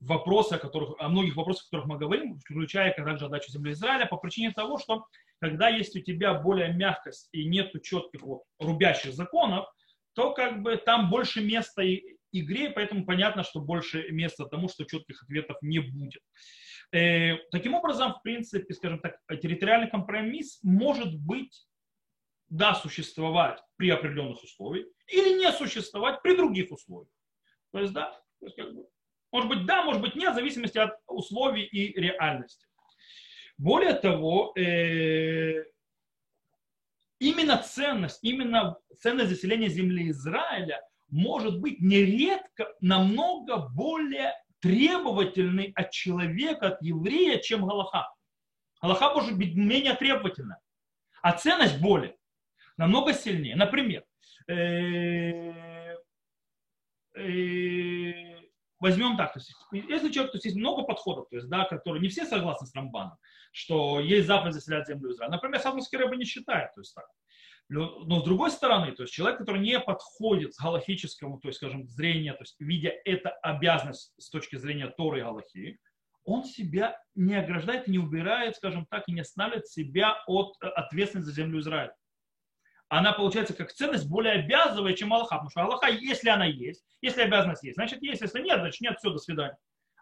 [0.00, 4.04] вопросы, о, которых, о многих вопросах, о которых мы говорим, включая также задачу земли Израиля,
[4.06, 5.06] по причине того, что
[5.40, 9.66] когда есть у тебя более мягкость и нет четких вот, рубящих законов,
[10.14, 14.84] то как бы там больше места и игре, поэтому понятно, что больше места тому, что
[14.84, 16.22] четких ответов не будет.
[16.92, 21.66] Э, таким образом, в принципе, скажем так, территориальный компромисс может быть,
[22.48, 27.12] да, существовать при определенных условиях или не существовать при других условиях.
[27.72, 28.86] То есть, да, то есть, как бы,
[29.32, 32.66] может быть, да, может быть, нет, в зависимости от условий и реальности.
[33.56, 35.64] Более того, э,
[37.18, 40.80] именно ценность, именно ценность заселения земли Израиля–
[41.14, 48.12] может быть нередко намного более требовательный от человека, от еврея, чем Галаха.
[48.82, 50.58] Галаха может быть менее требовательна,
[51.22, 52.16] а ценность более,
[52.76, 53.54] намного сильнее.
[53.54, 54.04] Например,
[54.48, 55.52] э,
[57.14, 58.40] э,
[58.80, 62.08] возьмем так, то есть, если человек, то есть, много подходов, то есть, да, которые не
[62.08, 63.18] все согласны с Рамбаном,
[63.52, 65.30] что есть заповедь заселять землю Израиля.
[65.34, 67.06] Например, Савнский рыба не считает, то есть так.
[67.68, 71.88] Но с другой стороны, то есть человек, который не подходит с галахическому, то есть, скажем,
[71.88, 75.78] зрения, то есть, видя это обязанность с точки зрения Торы и Галахи,
[76.24, 81.30] он себя не ограждает, не убирает, скажем так, и не останавливает себя от э, ответственности
[81.30, 81.94] за землю Израиля.
[82.88, 85.36] Она получается как ценность более обязывая, чем Аллаха.
[85.36, 88.22] Потому что Аллаха, если она есть, если обязанность есть, значит есть.
[88.22, 89.56] Если нет, значит нет, все, до свидания.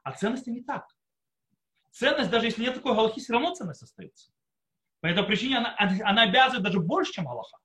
[0.04, 0.86] А ценности не так.
[1.90, 4.30] Ценность, даже если нет такой Аллахи, все равно ценность остается.
[5.02, 7.58] По этой причине она, она обязывает даже больше, чем Аллаха.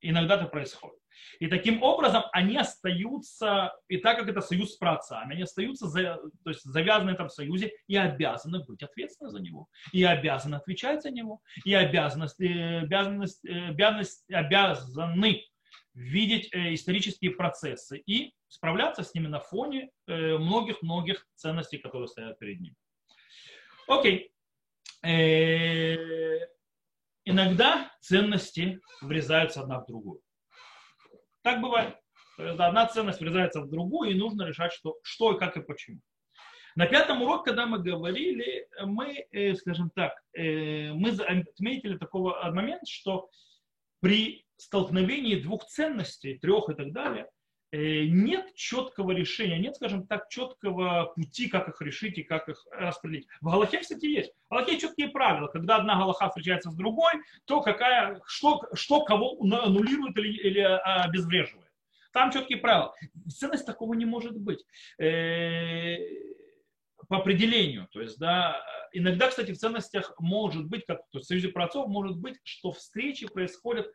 [0.00, 0.98] Иногда это происходит.
[1.38, 6.16] И таким образом они остаются, и так как это союз с праотцами, они остаются за,
[6.44, 11.02] то есть завязаны в этом союзе и обязаны быть ответственны за него, и обязаны отвечать
[11.02, 15.44] за него, и обязанность, э, обязанность, э, обязанность, обязаны
[15.92, 22.60] видеть э, исторические процессы и справляться с ними на фоне многих-многих ценностей, которые стоят перед
[22.60, 22.74] ним.
[23.88, 24.32] Окей.
[27.30, 30.22] Иногда ценности врезаются одна в другую.
[31.42, 31.94] Так бывает.
[32.38, 35.60] То есть одна ценность врезается в другую, и нужно решать, что, что и как и
[35.60, 36.00] почему.
[36.74, 42.88] На пятом уроке, когда мы говорили, мы, э, скажем так, э, мы отметили такой момент,
[42.88, 43.28] что
[44.00, 47.37] при столкновении двух ценностей, трех и так далее, Э,
[47.72, 53.26] нет четкого решения, нет, скажем так, четкого пути, как их решить и как их распределить.
[53.40, 54.32] В Галахе, кстати, есть.
[54.48, 55.48] В Галахе четкие правила.
[55.48, 57.12] Когда одна Галаха встречается с другой,
[57.44, 61.68] то какая, что, что кого аннулирует или, или а, обезвреживает.
[62.12, 62.94] Там четкие правила.
[63.28, 64.64] Ценность такого не может быть.
[64.98, 65.98] Э,
[67.08, 67.88] по определению.
[67.92, 68.60] То есть, да,
[68.92, 72.72] иногда, кстати, в ценностях может быть, как то есть в Союзе праотцов, может быть, что
[72.72, 73.90] встречи происходят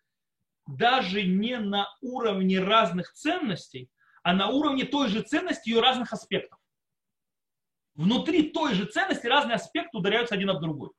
[0.68, 3.90] даже не на уровне разных ценностей,
[4.24, 6.60] а на уровне той же ценности ее разных аспектов.
[7.96, 10.92] Внутри той же ценности разные аспекты ударяются один об другой.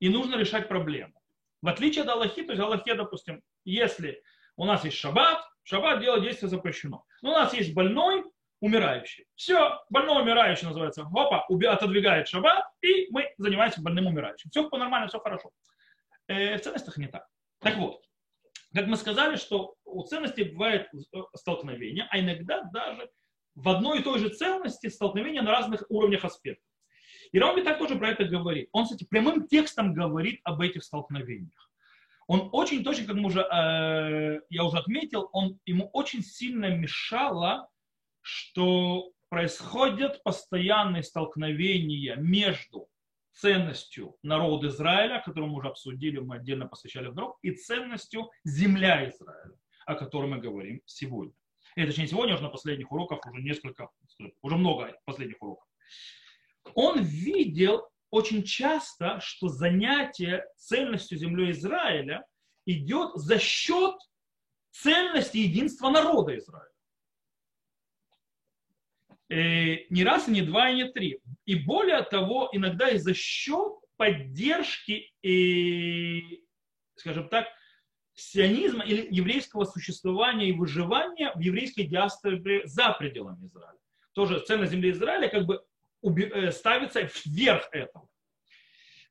[0.00, 1.14] И нужно решать проблему.
[1.62, 4.22] В отличие от Аллахи, то есть Аллахе, допустим, если
[4.56, 7.04] у нас есть шаббат, шаббат делать действие запрещено.
[7.22, 8.24] Но у нас есть больной,
[8.60, 9.26] умирающий.
[9.34, 14.50] Все, больной умирающий называется, опа, отодвигает шаббат, и мы занимаемся больным умирающим.
[14.50, 15.50] Все нормально, все хорошо.
[16.28, 17.26] Э, в ценностях не так.
[17.60, 18.04] Так вот,
[18.74, 23.10] как мы сказали, что у ценностей бывает э, столкновение, а иногда даже
[23.54, 26.66] в одной и той же ценности столкновения на разных уровнях аспектов.
[27.32, 28.68] И Рамби так тоже про это говорит.
[28.72, 31.70] Он, кстати, прямым текстом говорит об этих столкновениях.
[32.26, 37.68] Он очень точно, как мы уже, э, я уже отметил, он, ему очень сильно мешало,
[38.20, 42.88] что происходят постоянные столкновения между
[43.32, 49.56] ценностью народа Израиля, которую мы уже обсудили, мы отдельно посвящали вдруг, и ценностью земля Израиля,
[49.86, 51.34] о которой мы говорим сегодня.
[51.76, 53.88] И точнее сегодня уже на последних уроках, уже несколько,
[54.42, 55.66] уже много последних уроков.
[56.74, 62.26] Он видел очень часто, что занятие ценностью землей Израиля
[62.66, 63.94] идет за счет
[64.70, 66.71] ценности единства народа Израиля.
[69.32, 71.20] Э, не раз, и не два, и не три.
[71.46, 76.44] И более того, иногда и за счет поддержки, и,
[76.96, 77.46] скажем так,
[78.12, 83.78] сионизма или еврейского существования и выживания в еврейской диаспоре за пределами Израиля.
[84.12, 85.62] Тоже ценность земли Израиля как бы
[86.02, 88.06] э, ставится вверх этого.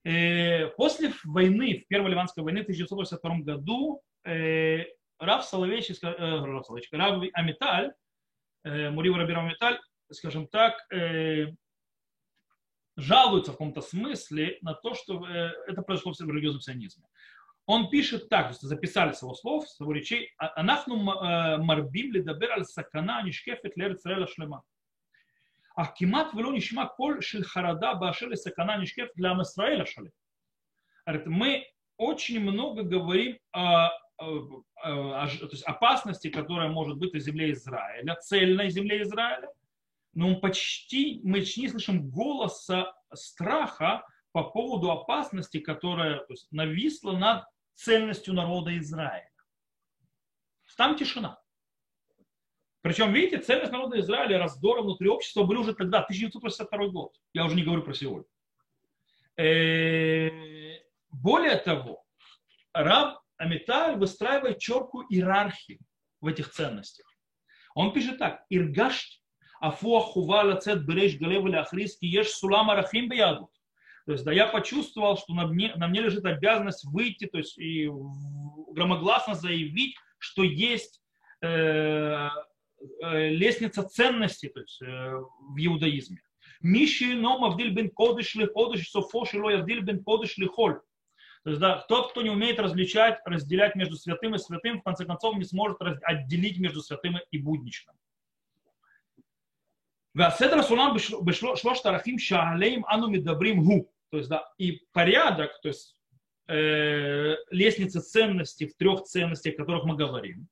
[0.03, 7.23] Э, после войны, в Первой Ливанской войны в 1982 году, Рав Соловейчик, Рав, Соловейчик, Рав
[7.33, 7.91] Амиталь,
[8.63, 9.79] Мурив Рабир Амиталь
[10.11, 11.47] скажем так, э,
[12.95, 17.05] жалуется в каком-то смысле на то, что э, это произошло в религиозном сионизме.
[17.65, 21.57] Он пишет так, то есть записали с его слов, с его речей, «А, «Анахну э,
[21.57, 24.63] марбим лидабер аль сакана нишкефет лер цреля шлема».
[25.75, 30.11] А кимат вело нишма коль шель харада башели сакана нишкефет для Амисраэля шале.
[31.25, 31.65] Мы
[31.97, 33.87] очень много говорим о,
[34.17, 39.47] о, о, о то опасности, которая может быть в земле Израиля, цельной земле Израиля,
[40.13, 46.51] но мы почти, мы почти не слышим голоса страха по поводу опасности, которая то есть,
[46.51, 49.29] нависла над цельностью народа Израиля.
[50.77, 51.39] Там тишина.
[52.81, 57.15] Причем, видите, цельность народа Израиля, раздоры внутри общества были уже тогда, 1982 год.
[57.33, 58.27] Я уже не говорю про сегодня.
[59.37, 60.79] Э,
[61.11, 62.03] более того,
[62.73, 65.79] Раб Амиталь выстраивает четкую иерархию
[66.21, 67.05] в этих ценностях.
[67.75, 68.45] Он пишет так.
[68.49, 69.20] Иргашт
[69.61, 73.51] Афуа хува лацет береш галева ляхрис еш сулам арахим биядут.
[74.07, 77.59] То есть, да, я почувствовал, что на мне, на мне лежит обязанность выйти, то есть
[77.59, 77.87] и
[78.71, 80.99] громогласно заявить, что есть
[81.43, 86.21] э, э, лестница ценностей то есть, э, в иудаизме.
[86.61, 90.81] Миши ном авдиль бен кодыш ли кодыш, софо шило авдиль бен кодыш ли холь.
[91.43, 95.05] То есть, да, тот, кто не умеет различать, разделять между святым и святым, в конце
[95.05, 97.95] концов не сможет отделить между святым и будничным.
[100.13, 103.91] Васседр Асулам Бешлош Тарахим Шаалейм Ану Медабрим Гу.
[104.09, 105.95] То есть, да, и порядок, то есть
[106.47, 110.49] э, лестница ценностей в трех ценностях, о которых мы говорим.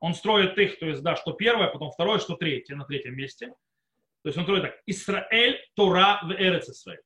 [0.00, 3.54] Он строит их, то есть, да, что первое, потом второе, что третье, на третьем месте.
[4.22, 4.82] То есть он строит так.
[4.86, 7.00] Исраэль, Тора, в Эрец Исраэль.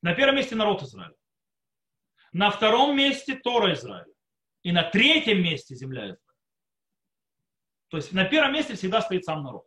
[0.00, 1.14] На первом месте народ Израиля.
[2.32, 4.12] На втором месте Тора Израиля.
[4.62, 6.18] И на третьем месте земля Израиля.
[7.88, 9.66] То есть на первом месте всегда стоит сам народ.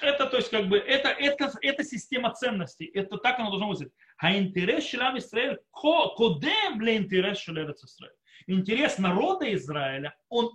[0.00, 2.86] Это, то есть, как бы, это, это, это система ценностей.
[2.86, 3.92] Это так оно должно быть.
[4.16, 8.14] А интерес Шилам Израиль кодем для интерес Шилерец Израиль.
[8.46, 10.50] Интерес народа Израиля, он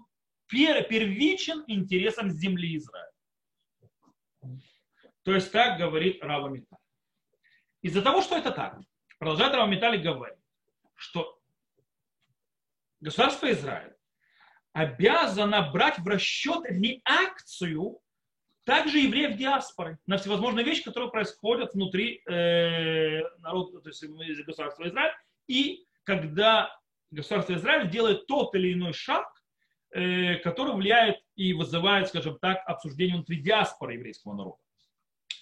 [0.47, 3.11] первичен интересом земли Израиля.
[5.23, 6.79] То есть так говорит Рава Миталь.
[7.81, 8.79] Из-за того, что это так,
[9.19, 10.39] продолжает Рава Миталь говорить,
[10.95, 11.39] что
[13.01, 13.93] государство Израиль
[14.71, 17.99] обязано брать в расчет реакцию
[18.65, 24.03] также евреев диаспоры на всевозможные вещи, которые происходят внутри э, народа, то есть
[24.45, 25.13] государства Израиль.
[25.47, 26.69] И когда
[27.11, 29.27] государство Израиль делает тот или иной шаг,
[29.91, 34.57] э, который влияет и вызывает, скажем так, обсуждение внутри диаспоры еврейского народа.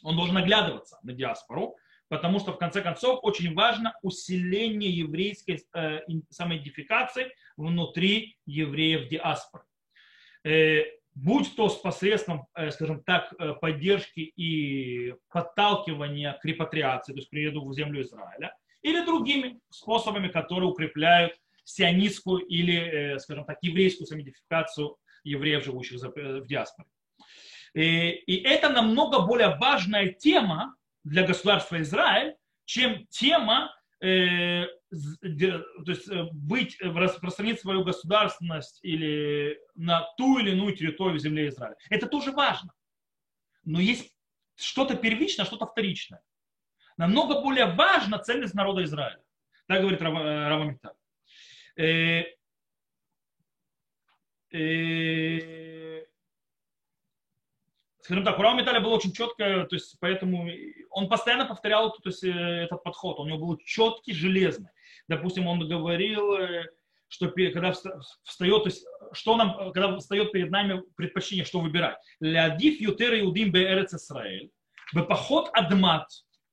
[0.04, 1.76] Он должен оглядываться на диаспору,
[2.08, 6.00] потому что, в конце концов, очень важно усиление еврейской э,
[6.30, 9.64] самоидентификации внутри евреев диаспоры.
[10.44, 10.84] Э,
[11.14, 17.30] будь то с посредством, э, скажем так, э, поддержки и подталкивания к репатриации, то есть
[17.30, 21.34] приеду в землю Израиля, или другими способами, которые укрепляют
[21.64, 26.90] сионистскую или, э, скажем так, еврейскую самоидентификацию евреев, живущих в диаспоре.
[27.74, 32.36] И, и это намного более важная тема для государства Израиль,
[32.66, 33.74] чем тема
[34.92, 41.48] то есть э, быть, э, распространить свою государственность или на ту или иную территорию земли
[41.48, 41.78] Израиля.
[41.90, 42.74] Это тоже важно.
[43.64, 44.14] Но есть
[44.56, 46.22] что-то первичное, что-то вторичное.
[46.98, 49.24] Намного более важна цельность народа Израиля.
[49.68, 50.94] Так говорит Равамита.
[51.78, 52.24] Э,
[58.02, 60.50] скажем так, у Рава Металя было очень четко, то есть поэтому
[60.90, 64.70] он постоянно повторял то есть, этот подход, у него был четкий, железный
[65.12, 66.66] допустим, он говорил, э,
[67.10, 67.74] что когда
[68.24, 71.98] встает, то есть, что нам, когда встает перед нами предпочтение, что выбирать.
[72.22, 74.50] Лядиф ютер иудим беэрец Исраэль,
[74.94, 76.08] бепоход адмат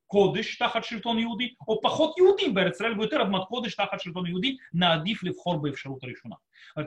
[0.07, 4.59] кодыш тахат шельтон иуди, о поход иудим беэрец Исраэль, ютер адмат кодыш тахат шельтон иуди,
[4.73, 6.37] на адиф ли в хорбе в шарута решуна.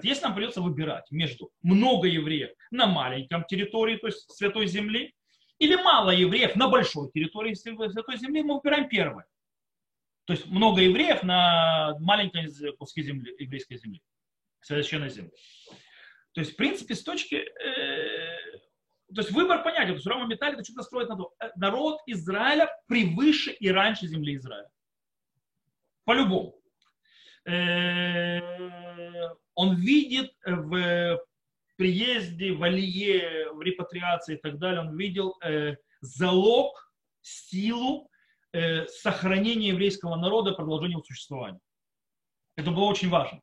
[0.03, 5.15] Если нам придется выбирать между много евреев на маленьком территории, то есть святой земли,
[5.59, 9.25] или мало евреев на большой территории святой земли, мы выбираем первое.
[10.25, 14.01] То есть много евреев на маленькой куске земли, еврейской земли,
[14.61, 15.33] священной земли.
[16.33, 17.35] То есть, в принципе, с точки...
[17.35, 18.59] Э,
[19.15, 19.89] то есть выбор понятен.
[19.89, 21.35] То есть Рома Металли это что-то строит на то.
[21.41, 24.71] Э, народ Израиля превыше и раньше земли Израиля.
[26.05, 26.55] По-любому.
[27.45, 28.41] Э,
[29.55, 31.21] он видит в
[31.77, 38.09] приезде, в алие, в репатриации и так далее, он видел э, залог, силу
[38.55, 41.61] Э, сохранение еврейского народа, продолжение его существования.
[42.55, 43.41] Это было очень важно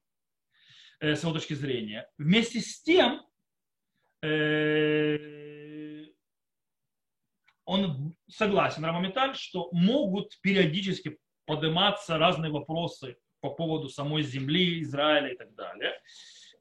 [0.99, 2.07] э, с его точки зрения.
[2.19, 3.25] Вместе с тем,
[4.21, 6.05] э,
[7.65, 15.37] он согласен, Рамаметаль, что могут периодически подниматься разные вопросы по поводу самой земли, Израиля и
[15.37, 15.99] так далее.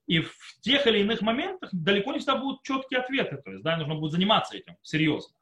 [0.06, 3.36] И в тех или иных моментах далеко не всегда будут четкие ответы.
[3.44, 5.37] То есть, да, нужно будет заниматься этим серьезно.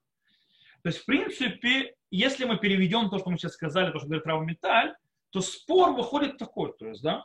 [0.86, 4.24] То есть, в принципе, если мы переведем то, что мы сейчас сказали, то, что говорит
[4.24, 4.94] Рава Металь,
[5.30, 6.72] то спор выходит такой.
[6.78, 7.24] То есть, да,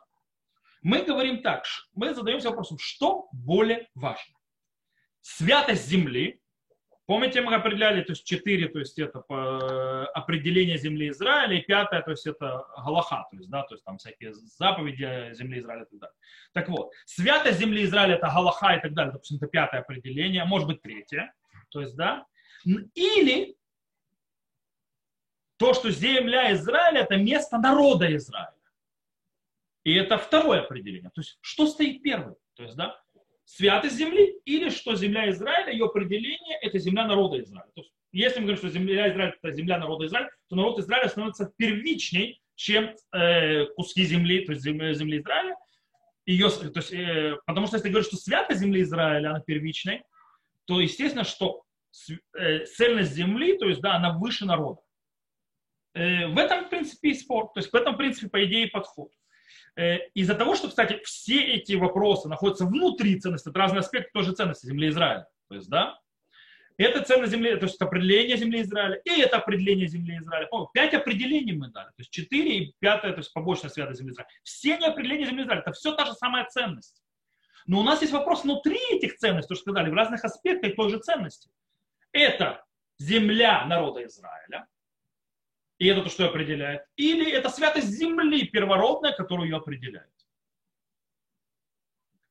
[0.82, 4.34] мы говорим так, мы задаемся вопросом, что более важно?
[5.22, 6.40] Святость земли,
[7.06, 12.02] Помните, мы определяли, то есть четыре, то есть это по определение земли Израиля, и пятое,
[12.02, 15.90] то есть это Галаха, то есть, да, то есть там всякие заповеди земли Израиля и
[15.90, 16.16] так далее.
[16.54, 20.68] Так вот, святость земли Израиля это Галаха и так далее, допустим, это пятое определение, может
[20.70, 21.34] быть третье,
[21.70, 22.26] то есть, да,
[22.66, 23.56] или
[25.58, 28.56] то, что земля Израиля, это место народа Израиля.
[29.84, 31.12] И это второе определение.
[31.14, 32.36] То есть, что стоит первым?
[32.56, 33.00] То есть, да,
[33.46, 37.70] святость земли или что земля Израиля, ее определение– это земля народа Израиля.
[37.76, 41.10] То есть, если мы говорим, что земля Израиля– это земля народа Израиля, то народ Израиля
[41.10, 45.56] становится первичней, чем э, куски земли, то есть земли, земли Израиля.
[46.26, 50.04] Ее, то есть, э, потому что если говорить, что святость земли Израиля, она первичной,
[50.66, 54.82] то естественно, что цельность земли, то есть, да, она выше народа.
[55.94, 57.52] Э, в этом, в принципе, и спор.
[57.54, 59.12] То есть в этом, в принципе, по идее, подход.
[59.76, 64.34] Э, из-за того, что, кстати, все эти вопросы находятся внутри ценности, это разные аспекты тоже
[64.34, 65.28] ценности земли Израиля.
[65.50, 66.00] То есть, да,
[66.78, 70.48] это ценность земли, то есть это определение земли Израиля, и это определение земли Израиля.
[70.52, 74.14] О, пять определений мы дали, то есть четыре и пятое, то есть побочная святая земли
[74.14, 74.30] Израиля.
[74.44, 77.04] Все не определения земли Израиля, это все та же самая ценность.
[77.68, 80.90] Но у нас есть вопрос внутри этих ценностей, то, что сказали, в разных аспектах той
[80.90, 81.52] же ценности.
[82.12, 82.64] Это
[82.98, 84.68] земля народа Израиля,
[85.78, 90.12] и это то, что определяет, или это святость земли первородная, которую ее определяет.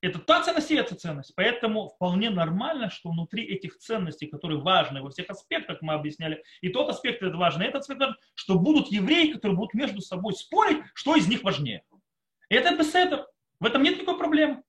[0.01, 1.33] Это та ценность и эта ценность.
[1.35, 6.69] Поэтому вполне нормально, что внутри этих ценностей, которые важны во всех аспектах, мы объясняли, и
[6.69, 8.01] тот аспект это важно, и этот аспект
[8.33, 11.83] что будут евреи, которые будут между собой спорить, что из них важнее.
[12.49, 13.27] И это беседа.
[13.59, 14.63] В этом нет никакой проблемы.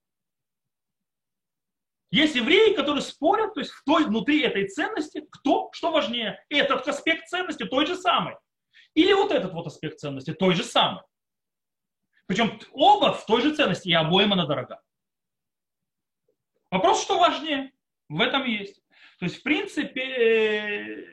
[2.13, 6.45] Есть евреи, которые спорят, то есть в той, внутри этой ценности, кто, что важнее.
[6.51, 8.37] Этот аспект ценности той же самый.
[8.93, 11.03] Или вот этот вот аспект ценности той же самый.
[12.27, 14.83] Причем оба в той же ценности, и обоим она дорога.
[16.71, 17.73] Вопрос, что важнее,
[18.11, 18.83] в этом есть.
[19.19, 21.05] То есть, в принципе, э,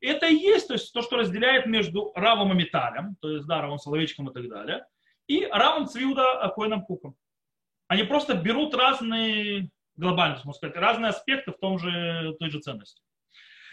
[0.00, 3.60] это и есть то, есть, то, что разделяет между Равом и Металем, то есть, да,
[3.60, 4.86] Равом Соловейчиком и так далее,
[5.26, 7.14] и Равом Цвиуда Акоином Куком.
[7.88, 13.02] Они просто берут разные глобальность, можно сказать, разные аспекты в том же, той же ценности.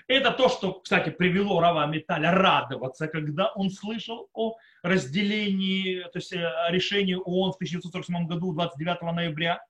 [0.08, 6.34] Это то, что, кстати, привело Рава Металя радоваться, когда он слышал о разделении, то есть
[6.34, 9.66] о решении ООН в 1947 году, 29 ноября.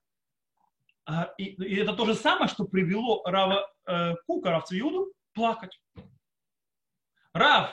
[1.06, 5.80] А, и, и это то же самое, что привело Рава э, Кука, Рав Цвиуду, плакать.
[7.32, 7.70] Рав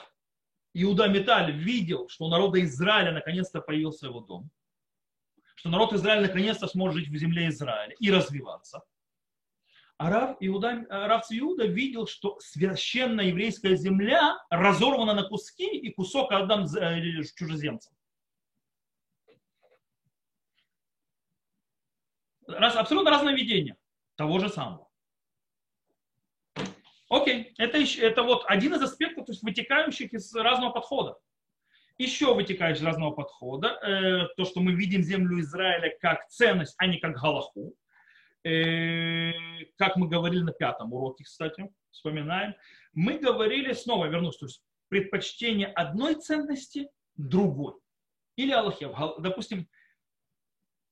[0.73, 4.49] Иуда Металь видел, что у народа Израиля наконец-то появился его дом
[5.55, 8.81] что народ Израиля наконец-то сможет жить в земле Израиля и развиваться.
[9.97, 16.31] А Рав, Иуда, Рав Иуда видел, что священная еврейская земля разорвана на куски и кусок
[16.31, 17.93] отдам э, чужеземцам.
[22.47, 23.77] Раз, абсолютно разное видение
[24.15, 24.89] того же самого.
[27.09, 31.17] Окей, это, это вот один из аспектов, то есть вытекающих из разного подхода
[31.97, 36.87] еще вытекает из разного подхода, э, то, что мы видим землю Израиля как ценность, а
[36.87, 37.75] не как галаху.
[38.43, 39.31] Э,
[39.77, 42.55] как мы говорили на пятом уроке, кстати, вспоминаем.
[42.93, 47.75] Мы говорили, снова вернусь, то есть предпочтение одной ценности другой.
[48.35, 48.93] Или Аллахе.
[49.19, 49.69] Допустим,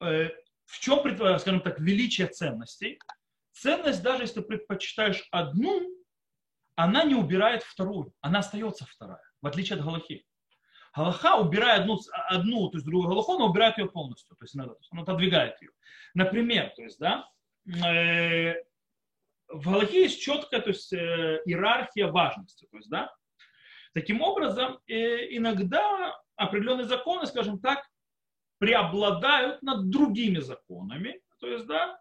[0.01, 0.29] э,
[0.65, 0.99] в чем,
[1.39, 2.99] скажем так, величие ценностей?
[3.51, 5.89] Ценность, даже если ты предпочитаешь одну,
[6.75, 10.25] она не убирает вторую, она остается вторая, в отличие от Галахи.
[10.93, 14.67] Галаха, убирая одну, одну, то есть другую галаху, она убирает ее полностью, то есть она,
[14.91, 15.71] она отодвигает ее.
[16.13, 17.29] Например, то есть, да,
[17.65, 18.55] э,
[19.47, 22.67] в Галахе есть четкая то есть, э, иерархия важности.
[22.71, 23.13] То есть, да,
[23.93, 27.85] таким образом, э, иногда определенные законы, скажем так,
[28.57, 31.21] преобладают над другими законами.
[31.39, 31.99] То есть, да,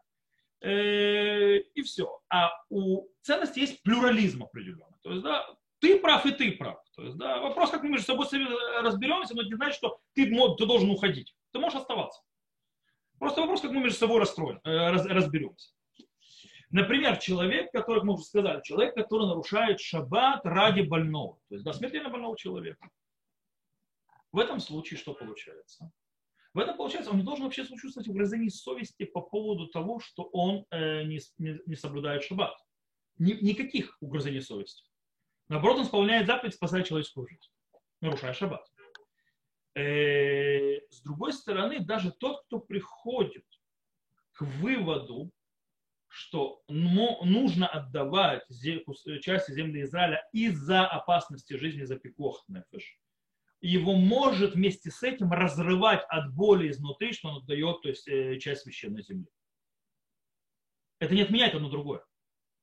[0.60, 2.20] э, и все.
[2.28, 4.98] А у ценности есть плюрализм определенный.
[5.02, 5.46] То есть, да,
[5.80, 6.82] ты прав и ты прав.
[6.94, 8.26] То есть, да, вопрос, как мы между собой
[8.82, 11.34] разберемся, но это не значит, что ты, ты должен уходить.
[11.52, 12.20] Ты можешь оставаться.
[13.18, 15.72] Просто вопрос, как мы между собой расстроим, э, раз, разберемся.
[16.70, 21.72] Например, человек, который, мы уже сказали, человек, который нарушает шаббат ради больного, то есть да,
[21.72, 22.88] смертельно больного человека.
[24.32, 25.90] В этом случае что получается?
[26.54, 30.64] В этом, получается, он не должен вообще чувствовать угрызений совести по поводу того, что он
[30.70, 32.56] э, не, не, не соблюдает шаббат.
[33.18, 34.89] Ни, никаких угрызений совести.
[35.50, 37.50] Наоборот, он исполняет заповедь спасать человеческую жизнь,
[38.00, 38.64] нарушая шаббат.
[39.74, 43.44] Э, с другой стороны, даже тот, кто приходит
[44.30, 45.32] к выводу,
[46.06, 48.44] что нужно отдавать
[49.20, 52.46] части земли Израиля из-за опасности жизни за пикох
[53.60, 58.38] его может вместе с этим разрывать от боли изнутри, что он отдает то есть, э,
[58.38, 59.26] часть священной земли.
[61.00, 62.04] Это не отменяет одно другое.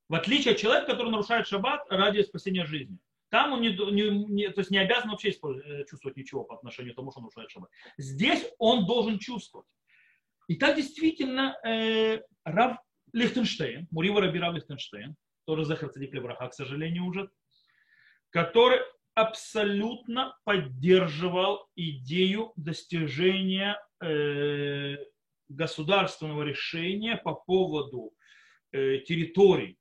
[0.10, 2.98] В отличие от человека, который нарушает шаббат ради спасения жизни.
[3.30, 6.94] Там он не, не, не, то есть не обязан вообще э, чувствовать ничего по отношению
[6.94, 7.70] к тому, что нарушает шаббат.
[7.98, 9.68] Здесь он должен чувствовать.
[10.48, 12.78] И так действительно э, Рав
[13.12, 17.30] Лихтенштейн, Мурива Раби Рав Лихтенштейн, тоже Захар Цадик Левраха, к сожалению, уже,
[18.30, 18.80] который
[19.14, 24.96] абсолютно поддерживал идею достижения э,
[25.50, 28.14] государственного решения по поводу
[28.72, 29.78] э, территорий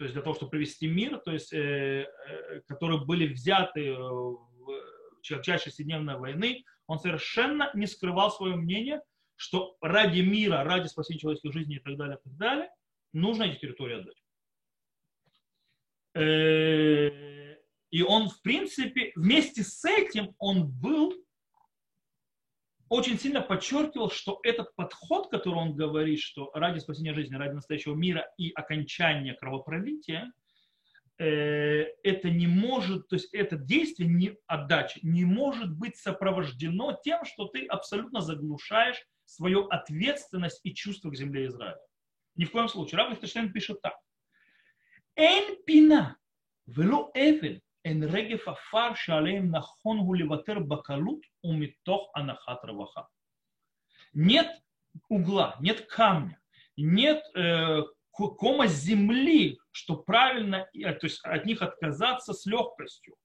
[0.00, 5.20] то есть для того, чтобы привести мир, то есть, э, э, которые были взяты в
[5.20, 9.02] чаще шестидневной войны, он совершенно не скрывал свое мнение,
[9.36, 12.70] что ради мира, ради спасения человеческой жизни и так далее, и так далее,
[13.12, 14.22] нужно эти территории отдать.
[16.14, 17.58] Э,
[17.90, 21.12] И он, в принципе, вместе с этим он был
[22.90, 27.94] очень сильно подчеркивал, что этот подход, который он говорит, что ради спасения жизни, ради настоящего
[27.94, 30.32] мира и окончания кровопролития,
[31.18, 37.24] э, это не может, то есть это действие не отдачи не может быть сопровождено тем,
[37.24, 41.78] что ты абсолютно заглушаешь свою ответственность и чувство к земле Израиля.
[42.34, 42.98] Ни в коем случае.
[42.98, 43.94] Рав Лихтенштейн пишет так.
[45.14, 46.16] Эн пина,
[46.66, 53.01] вело эвель, אין רגף עפר שעליהם נכון הוא לוותר בקלות ומתוך הנחת רווחה.
[54.15, 54.47] Нет
[55.09, 56.39] угла, нет камня,
[56.77, 57.81] нет э,
[58.11, 63.15] кома земли, что правильно, э, то есть от них отказаться с легкостью.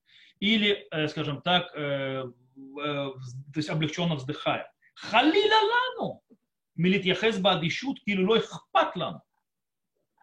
[0.41, 2.25] Или, э, скажем так, э, э,
[2.83, 4.71] то есть облегченно вздыхая.
[4.97, 6.23] Халиля лану,
[6.77, 9.19] מלהתייחס באדישות כאילו לא אכפת לנו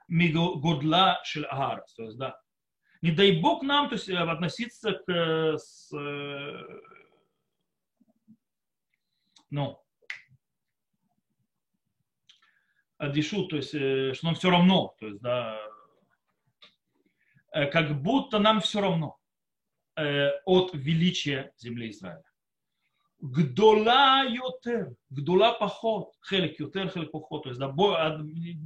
[0.09, 1.93] מגודלה של הארץ.
[1.93, 2.31] То есть, да,
[3.02, 6.80] не дай Бог нам то есть, э, относиться к э, с, э,
[9.50, 9.82] ну,
[12.96, 15.60] адишу, то есть, что нам все равно, то есть, да,
[17.50, 19.18] как будто нам все равно
[19.96, 22.22] от величия земли Израиля.
[23.18, 27.74] Гдола йотер, гдола поход, хелик йотер, хелик поход, то есть да,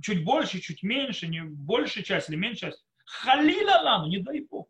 [0.03, 4.69] чуть больше, чуть меньше, не большая часть или меньшая часть, Халила лану, не дай Бог,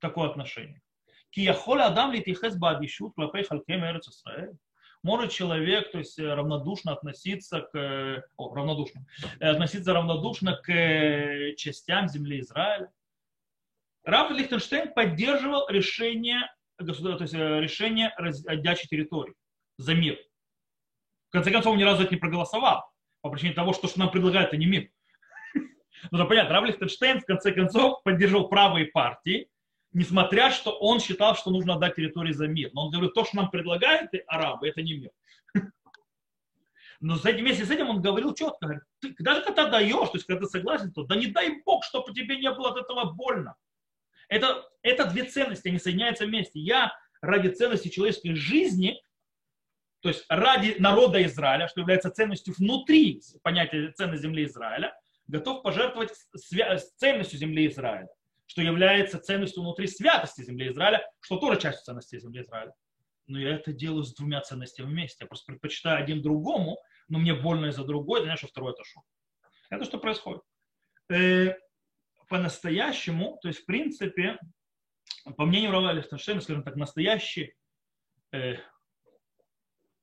[0.00, 0.82] такое отношение.
[1.30, 4.08] Ки яхол адам литихес бадишут клапей халкем эрец
[5.02, 9.06] Может человек, то есть равнодушно относиться к, о, равнодушно,
[9.40, 12.90] относиться равнодушно к частям земли Израиля.
[14.04, 16.40] Раф Лихтенштейн поддерживал решение,
[16.78, 19.34] то есть решение отдачи территории
[19.78, 20.18] за мир.
[21.28, 22.84] В конце концов, он ни разу это не проголосовал
[23.20, 24.90] по причине того, что, что нам предлагают, это не мир.
[26.10, 29.48] Ну, понятно, Рав Лихтенштейн в конце концов поддержал правые партии,
[29.92, 32.70] несмотря что он считал, что нужно отдать территории за мир.
[32.74, 35.10] Но он говорит, то, что нам предлагают арабы, это не мир.
[37.00, 40.44] Но вместе с этим он говорил четко, говорит, ты, даже когда даешь, то есть когда
[40.44, 43.54] ты согласен, то да не дай Бог, чтобы тебе не было от этого больно.
[44.28, 46.58] Это, это две ценности, они соединяются вместе.
[46.58, 49.00] Я ради ценности человеческой жизни,
[50.00, 54.94] то есть ради народа Израиля, что является ценностью внутри понятия ценности земли Израиля,
[55.28, 56.12] готов пожертвовать
[56.96, 58.08] ценностью земли Израиля,
[58.46, 62.72] что является ценностью внутри святости земли Израиля, что тоже часть ценности земли Израиля.
[63.26, 65.24] Но я это делаю с двумя ценностями вместе.
[65.24, 69.02] Я просто предпочитаю один другому, но мне больно из-за другой, это что второй отошел.
[69.68, 70.42] Это что происходит.
[71.08, 71.54] Э,
[72.28, 74.38] по-настоящему, то есть в принципе,
[75.36, 77.54] по мнению Рава Лихтенштейна, скажем так, настоящий
[78.32, 78.56] э,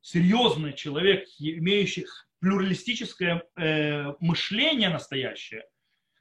[0.01, 2.05] серьезный человек, имеющий
[2.43, 5.63] плюралистическое э, мышление настоящее,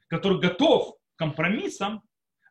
[0.07, 2.01] который готов к компромиссам,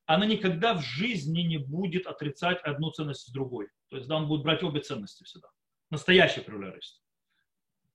[0.05, 3.69] она никогда в жизни не будет отрицать одну ценность с другой.
[3.89, 5.49] То есть да, он будет брать обе ценности всегда.
[5.89, 7.03] Настоящий плюралист.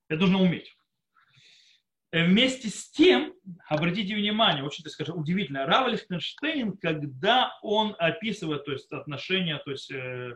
[0.08, 0.76] Это нужно уметь.
[2.10, 3.34] Э, вместе с тем,
[3.68, 9.92] обратите внимание, вообще-то скажем, удивительно, Рав Лихтенштейн, когда он описывает то есть, отношения то есть,
[9.92, 10.34] э,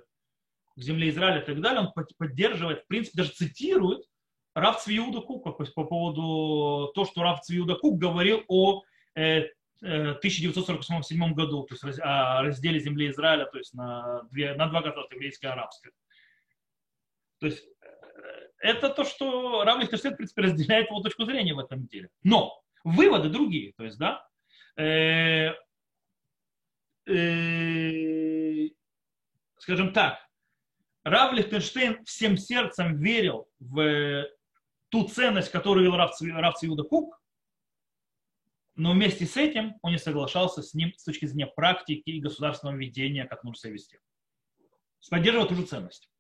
[0.77, 4.05] к земле Израиля и так далее, он поддерживает, в принципе, даже цитирует
[4.55, 8.83] Рав Цвиуда Кук по, по поводу того, что Рав Цвиуда Кук говорил о
[9.15, 9.49] э,
[9.81, 14.83] 1947 э, году, то есть о разделе земли Израиля, то есть на, две, на два
[14.83, 15.93] государства, еврейское и арабское.
[17.41, 17.89] То есть э,
[18.59, 22.11] это то, что Рав Лихтенштейн, в принципе, разделяет его точку зрения в этом деле.
[22.23, 24.27] Но выводы другие, то есть, да,
[24.77, 25.53] э,
[27.07, 28.69] э,
[29.59, 30.19] скажем так,
[31.05, 34.29] Рав Лихтенштейн всем сердцем верил в
[34.93, 36.55] ту ценность, которую вел Рав, Рав
[36.89, 37.21] Кук,
[38.75, 42.77] но вместе с этим он не соглашался с ним с точки зрения практики и государственного
[42.77, 43.99] ведения, как нужно себя вести.
[45.11, 46.11] Поддерживал ту же ценность.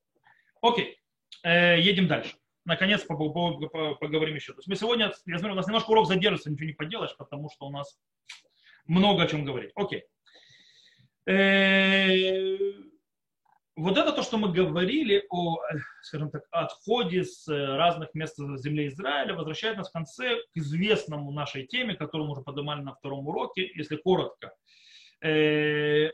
[0.62, 0.98] Окей,
[1.44, 2.36] э, едем дальше.
[2.64, 4.52] Наконец поговорим еще.
[4.52, 7.50] То есть мы сегодня, я смотрю, у нас немножко урок задержится, ничего не поделаешь, потому
[7.50, 8.00] что у нас
[8.86, 9.72] много о чем говорить.
[9.74, 10.04] Окей.
[11.26, 12.56] Э,
[13.76, 15.58] вот это то, что мы говорили о,
[16.02, 21.32] скажем так, отходе с э, разных мест земли Израиля, возвращает нас в конце к известному
[21.32, 24.54] нашей теме, которую мы уже поднимали на втором уроке, если коротко.
[25.22, 26.10] Э,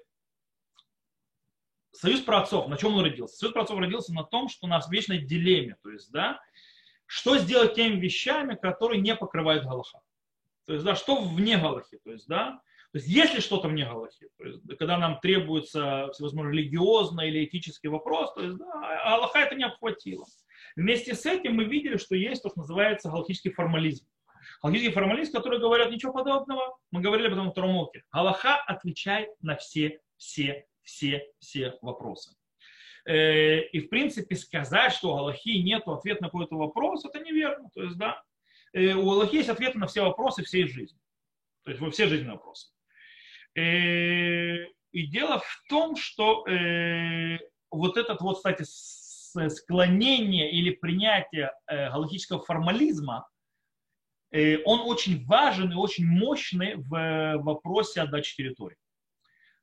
[1.90, 3.36] Союз праотцов, на чем он родился?
[3.36, 6.40] Союз праотцов родился на том, что у нас вечной дилемме, то есть, да,
[7.06, 10.00] что сделать теми вещами, которые не покрывают Галаха.
[10.66, 12.60] То есть, да, что вне Галахи, то есть, да,
[12.92, 14.28] то есть если что-то вне Галахи,
[14.78, 20.24] когда нам требуется всевозможно религиозный или этический вопрос, то есть да, Аллаха это не обхватило.
[20.74, 24.06] Вместе с этим мы видели, что есть то, что называется галахический формализм.
[24.62, 28.04] Галахический формализм, который говорят ничего подобного, мы говорили об этом в втором уроке.
[28.10, 32.34] Аллаха отвечает на все, все, все-все вопросы.
[33.04, 37.68] Э, и, в принципе, сказать, что у Галахи нет ответа на какой-то вопрос, это неверно.
[37.74, 38.22] То есть, да,
[38.72, 40.98] э, у Галахи есть ответы на все вопросы всей жизни.
[41.64, 42.68] То есть, во все жизненные вопросы.
[43.58, 46.44] Э, и дело в том, что
[47.70, 48.64] вот этот вот, кстати,
[49.48, 53.28] склонение или принятие галактического формализма,
[54.32, 58.78] он очень важен и очень мощный в вопросе отдачи территории.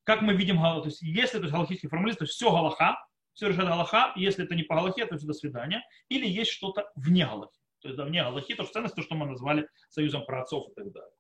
[0.04, 2.98] Как мы видим, то есть, если это галактический формализм, то есть все галаха,
[3.36, 6.90] все решает Галаха, если это не по Галахе, то все до свидания, или есть что-то
[6.96, 7.60] вне Галахи.
[7.82, 10.74] То есть да, вне Галахи, то что ценность, то, что мы назвали союзом праотцов и
[10.74, 11.12] так далее.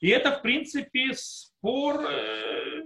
[0.00, 2.82] И это, в принципе, спор, э,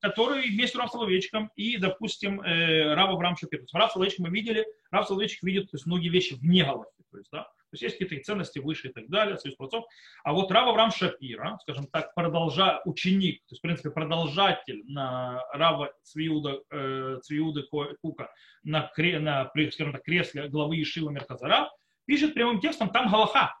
[0.00, 3.60] который вместе Рав Соловейчиком и, допустим, э, Рав Авраам Шапир.
[3.60, 6.90] То есть Рав Соловейчик мы видели, Рав Соловейчик видит то есть, многие вещи вне Галахи.
[7.10, 9.84] То есть, да, то есть есть какие-то ценности выше и так далее, союз праотцов.
[10.22, 15.42] А вот Рав Авраам Шапира, скажем так, продолжа, ученик, то есть, в принципе, продолжатель на
[15.52, 17.62] Рава Цвиуда, э, Цвиуда
[18.00, 18.30] Кука
[18.62, 21.70] на, на, скажем так, кресле главы Ишива Мерхазара,
[22.04, 23.54] пишет прямым текстом там Галаха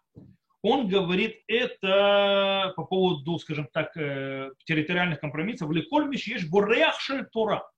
[0.64, 5.70] он говорит это по поводу, скажем так, э, территориальных компромиссов.
[5.70, 7.68] Леколь есть гореах шель Тора.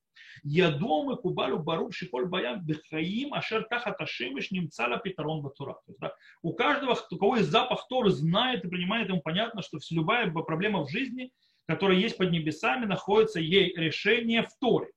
[0.44, 5.74] Ядомы кубалю баруб шиколь баям бихаим ашер тахат ашемиш немцала петарон батура.
[5.98, 6.14] Да?
[6.42, 10.84] У каждого, у кого есть запах Торы, знает и принимает, ему понятно, что любая проблема
[10.84, 11.32] в жизни,
[11.66, 14.92] которая есть под небесами, находится ей решение в Торе.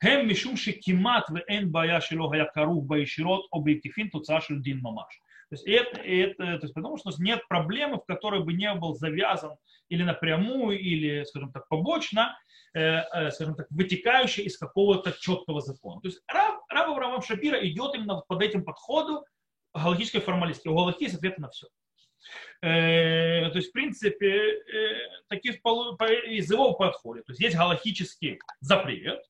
[0.00, 5.21] Хэм мишум шикимат в эн бая шило гаякарух баиширот объектифин туцашель дин мамаш.
[5.52, 8.94] То есть, это, это, то есть потому что нет проблемы, в которой бы не был
[8.94, 9.56] завязан
[9.90, 12.34] или напрямую, или, скажем так, побочно
[12.74, 16.00] Э, э, скажем так, вытекающее из какого-то четкого закона.
[16.00, 19.26] То есть Рав, Рав Авраам Шапира идет именно под этим подходу
[19.74, 20.68] галактической формалистики.
[20.68, 21.66] У Галахи есть ответы на все.
[22.62, 24.58] Э, то есть, в принципе,
[25.28, 27.22] таких из его подхода.
[27.24, 29.22] То есть есть галактический запрет,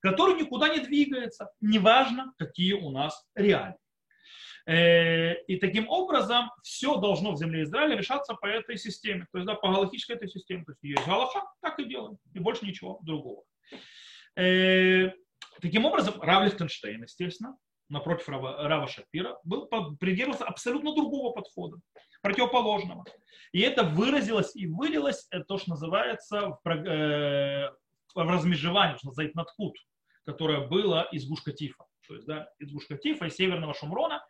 [0.00, 3.78] который никуда не двигается, неважно, какие у нас реалии.
[4.70, 9.46] Э, и таким образом все должно в земле Израиля решаться по этой системе, то есть
[9.46, 10.64] да, по галактической этой системе.
[10.64, 13.42] То есть есть галаха, так и делаем, и больше ничего другого.
[14.36, 15.10] Э,
[15.60, 17.56] таким образом, Рав Лихтенштейн, естественно,
[17.88, 21.78] напротив Рава, Рава Шапира, был, придерживался абсолютно другого подхода,
[22.22, 23.04] противоположного.
[23.50, 27.72] И это выразилось и вылилось, это то, что называется в, э,
[28.14, 29.76] в размежевании, что называется надхут,
[30.24, 31.86] которое было из Гушкатифа.
[32.06, 34.24] То есть, да, из Гушкатифа и Северного Шумрона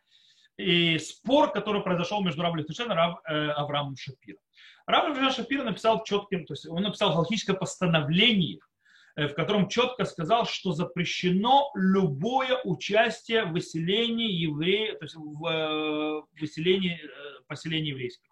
[0.61, 4.41] и спор, который произошел между Рав Лихтенштейном и Рав, э, Авраамом Шапиром.
[4.85, 8.59] Рав Шапир написал четким, то есть он написал галактическое постановление,
[9.15, 15.45] э, в котором четко сказал, что запрещено любое участие в выселении евреев, то есть в
[15.45, 18.29] э, выселении э, поселения еврейских.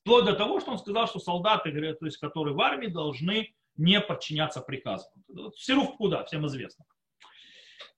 [0.00, 4.00] Вплоть до того, что он сказал, что солдаты, то есть, которые в армии, должны не
[4.00, 5.10] подчиняться приказам.
[5.54, 6.84] Серух куда, всем известно.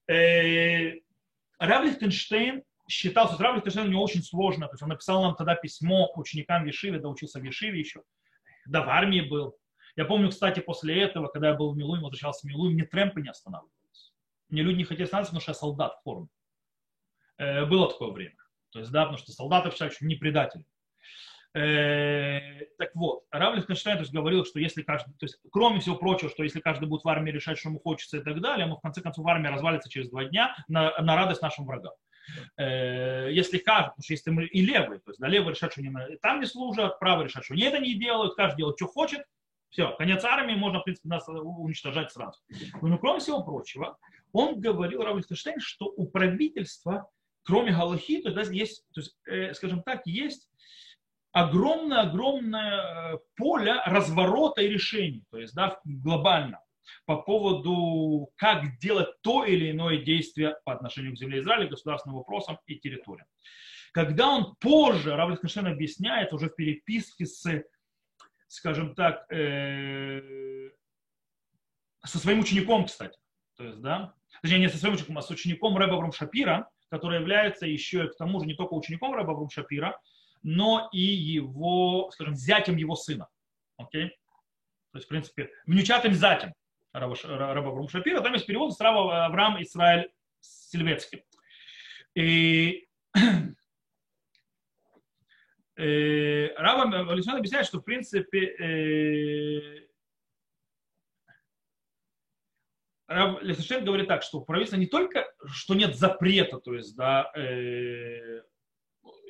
[0.08, 4.66] Рав Лихтенштейн считал, что Рав Лихтенштейн у очень сложно.
[4.66, 8.02] То есть он написал нам тогда письмо ученикам Вишиве, да учился в Вишиве еще,
[8.66, 9.56] да в армии был.
[9.96, 13.20] Я помню, кстати, после этого, когда я был в Милуе, возвращался в Милуе, мне трэмпы
[13.20, 14.12] не останавливались.
[14.48, 16.28] Мне люди не хотели останавливаться, потому что я солдат в форме.
[17.38, 18.36] Э, было такое время.
[18.70, 20.64] То есть, да, потому что солдаты считают, что не предатели.
[21.54, 25.96] Э, так вот, Рав Лихтенштейн то есть, говорил, что если каждый, то есть, кроме всего
[25.96, 28.76] прочего, что если каждый будет в армии решать, что ему хочется и так далее, мы
[28.76, 31.92] в конце концов армия развалится через два дня на, на радость нашим врагам.
[32.56, 35.80] Э, если каждый, потому что если мы и левые, то есть да, левые решат, что
[35.80, 39.24] они там не служат, правые решат, что они это не делают, каждый делает, что хочет,
[39.70, 42.40] все, конец армии, можно, в принципе, нас уничтожать сразу.
[42.82, 43.98] Но, кроме всего прочего,
[44.32, 47.08] он говорил, Рав Лихтенштейн, что у правительства,
[47.44, 50.48] кроме Галахи, то есть, есть, то есть э, скажем так, есть
[51.32, 56.60] огромное-огромное э, поле разворота и решений, то есть да, глобально
[57.06, 62.58] по поводу, как делать то или иное действие по отношению к земле Израиля, государственным вопросам
[62.66, 63.26] и территориям.
[63.92, 67.64] Когда он позже, Рав Лихтенштейн объясняет уже в переписке с,
[68.46, 70.70] скажем так, э,
[72.04, 73.18] со своим учеником, кстати,
[73.56, 77.18] то есть, да, точнее, не со своим учеником, а с учеником Рэба Врум Шапира, который
[77.20, 79.98] является еще к тому же не только учеником Рэба Врум Шапира,
[80.42, 83.28] но и его, скажем, зятем его сына.
[83.76, 84.08] Окей?
[84.92, 86.54] То есть, в принципе, внучатым зятем.
[86.92, 90.10] Раба Авраам Шапира, там есть перевод с Раба Авраам Исраиль
[90.40, 91.24] Сильвецкий.
[92.14, 92.88] И
[95.76, 99.90] э, Раба Александр объясняет, что в принципе э,
[103.10, 108.42] Раб говорит так, что правительство не только, что нет запрета, то есть, да, э,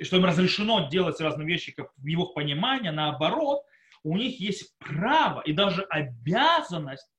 [0.03, 3.63] что им разрешено делать разные вещи, как в его понимании, наоборот,
[4.03, 7.11] у них есть право и даже обязанность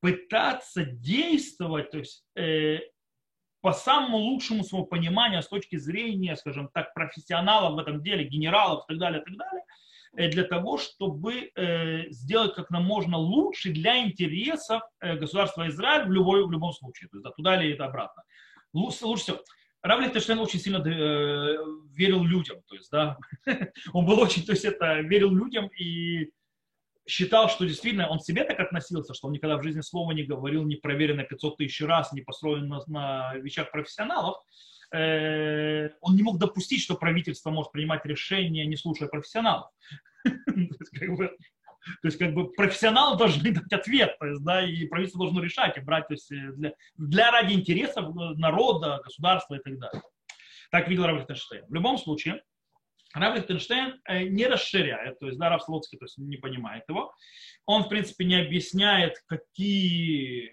[0.00, 2.80] пытаться действовать, то есть э,
[3.60, 8.84] по самому лучшему своему пониманию с точки зрения, скажем так, профессионалов в этом деле, генералов
[8.84, 9.64] и так далее, и так далее,
[10.16, 16.06] э, для того, чтобы э, сделать как нам можно лучше для интересов э, государства Израиль
[16.06, 18.22] в, любой, в любом случае, то есть да, туда или это обратно.
[18.72, 19.40] Лучше, лучше всего.
[19.82, 21.56] Рав Лихтенштейн очень сильно э,
[21.94, 23.16] верил людям, то есть, да,
[23.92, 26.30] он был очень, то есть это верил людям и
[27.08, 30.64] считал, что действительно он себе так относился, что он никогда в жизни слова не говорил,
[30.64, 34.36] не проверено 500 тысяч раз, не построен на, на вещах профессионалов,
[34.92, 39.70] э, он не мог допустить, что правительство может принимать решения, не слушая профессионалов.
[42.02, 45.78] То есть, как бы профессионалы должны дать ответ, то есть, да, и правительство должно решать
[45.78, 50.02] и брать то есть, э, для, для ради интересов народа, государства и так далее.
[50.70, 52.42] Так видел Равль В любом случае,
[53.20, 57.14] Рав Лихтенштейн э, не расширяет, то есть да, Рав Слуцкий то есть, не понимает его.
[57.66, 60.52] Он, в принципе, не объясняет, какие,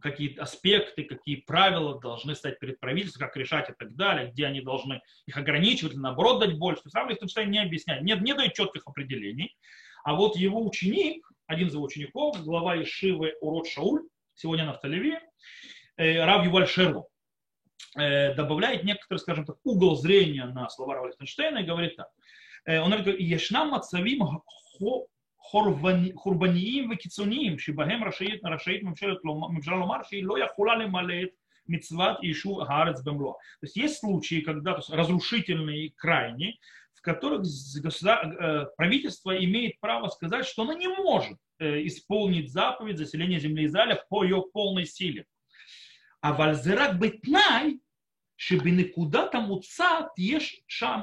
[0.00, 4.60] какие аспекты, какие правила должны стать перед правительством, как решать и так далее, где они
[4.60, 6.82] должны их ограничивать или наоборот дать больше.
[6.82, 9.56] То есть Рав Лихтенштейн не объясняет, не, не дает четких определений.
[10.04, 14.02] А вот его ученик, один из его учеников, глава Ишивы Урод Шауль,
[14.34, 15.20] сегодня на Вталеве,
[15.96, 17.15] э, Рав Юваль Шерло, Э,
[17.95, 22.07] добавляет некоторый, скажем так, угол зрения на слова Рава Лихтенштейна и говорит так.
[22.65, 24.21] Э, он говорит, Ешнам мацавим
[26.15, 31.29] חורבניים וקיצוניים שבהם רשאית, רשאית ממשלה לומר שהיא לא יכולה למלא את
[31.67, 33.33] מצוות יישוב הארץ במלואה.
[33.33, 36.57] То есть есть случаи, когда то есть, разрушительные и крайние,
[36.95, 43.65] в которых э, правительство имеет право сказать, что оно не может исполнить заповедь заселения земли
[43.65, 45.25] Израиля по ее полной силе.
[46.25, 47.77] אבל זה רק בתנאי
[48.37, 50.99] שבנקודת המוצא תהיה, שם,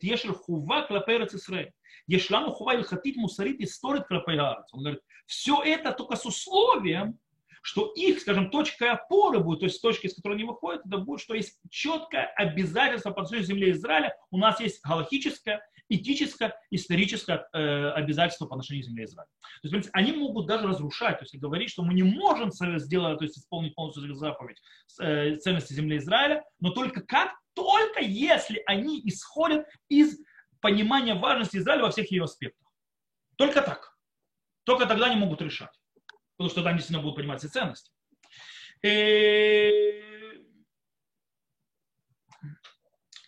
[0.00, 1.66] תהיה של חובה כלפי ארץ ישראל.
[2.08, 4.74] יש לנו חובה הלכתית, мусорит, историт כלפי הארץ.
[4.74, 7.18] Он говорит, все это только с условием,
[7.62, 11.20] что их, скажем, точкой опоры будет, то есть точки, с которой они выходят, это будет,
[11.20, 15.60] что есть четкое обязательство по отношению к земле Израиля, у нас есть галактическое,
[15.93, 19.29] этическое, историческое э, обязательство по отношению к земле Израиля.
[19.61, 23.25] То есть, они могут даже разрушать, то есть говорить, что мы не можем сделать, то
[23.25, 24.61] есть исполнить полностью заповедь
[24.99, 27.31] э, ценности земли Израиля, но только как?
[27.53, 30.17] Только если они исходят из
[30.61, 32.71] понимания важности Израиля во всех ее аспектах.
[33.35, 33.97] Только так.
[34.63, 35.71] Только тогда они могут решать.
[36.37, 37.91] Потому что там действительно будут понимать все ценности.
[38.83, 40.01] И э,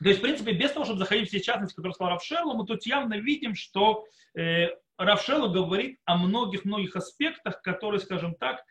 [0.03, 2.65] То есть, в принципе, без того, чтобы заходить в все частности, которые сказал Равшелу, мы
[2.65, 8.63] тут явно видим, что э, Равшелу говорит о многих-многих аспектах, которые, скажем так,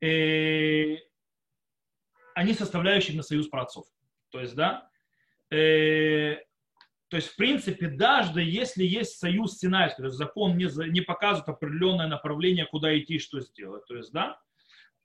[0.00, 0.96] э,
[2.34, 3.86] они составляющие на союз праотцов.
[4.30, 4.90] То есть, да,
[5.50, 6.36] э,
[7.08, 11.48] то есть, в принципе, даже если есть союз Синайский, то есть закон не, не показывает
[11.48, 14.40] определенное направление, куда идти, что сделать, то есть, да,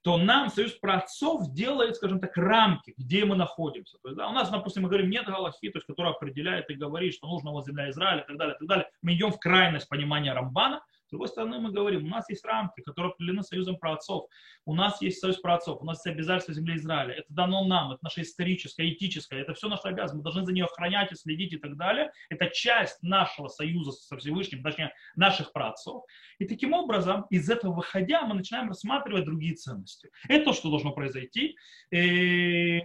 [0.02, 3.98] то нам Союз праотцов делает, скажем так, рамки, где мы находимся.
[4.02, 6.74] То есть, да, у нас, допустим, мы говорим, нет Галахи, то есть, которая определяет и
[6.74, 8.88] говорит, что нужно вот земля Израиля и так далее, и так далее.
[9.02, 12.82] Мы идем в крайность понимания Рамбана, с другой стороны, мы говорим, у нас есть рамки,
[12.82, 14.28] которые определены союзом праотцов.
[14.64, 17.14] У нас есть союз праотцов, у нас есть обязательства земли Израиля.
[17.14, 20.14] Это дано нам, это наше историческое, этическое, это все наша обязанность.
[20.14, 22.12] Мы должны за нее охранять и следить и так далее.
[22.28, 26.04] Это часть нашего союза со Всевышним, точнее, наших праотцов.
[26.38, 30.10] И таким образом, из этого выходя, мы начинаем рассматривать другие ценности.
[30.28, 31.56] Это то, что должно произойти.
[31.90, 32.82] И,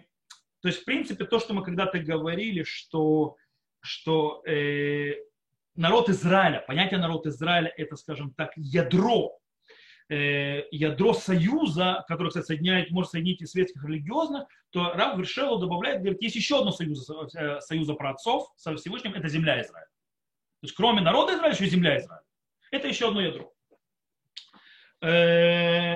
[0.63, 3.35] то есть, в принципе, то, что мы когда-то говорили, что,
[3.81, 5.13] что э,
[5.75, 9.37] народ Израиля, понятие народ Израиля это, скажем так, ядро,
[10.09, 15.57] э, ядро союза, которое, кстати, соединяет, может соединить и светских, и религиозных, то Рав Вершелу
[15.57, 19.87] добавляет, говорит, есть еще одно союз, э, союза праотцов со Всевышним, это земля Израиля.
[20.61, 22.23] То есть кроме народа Израиля еще и земля Израиля.
[22.71, 23.51] Это еще одно ядро.
[25.01, 25.95] Э,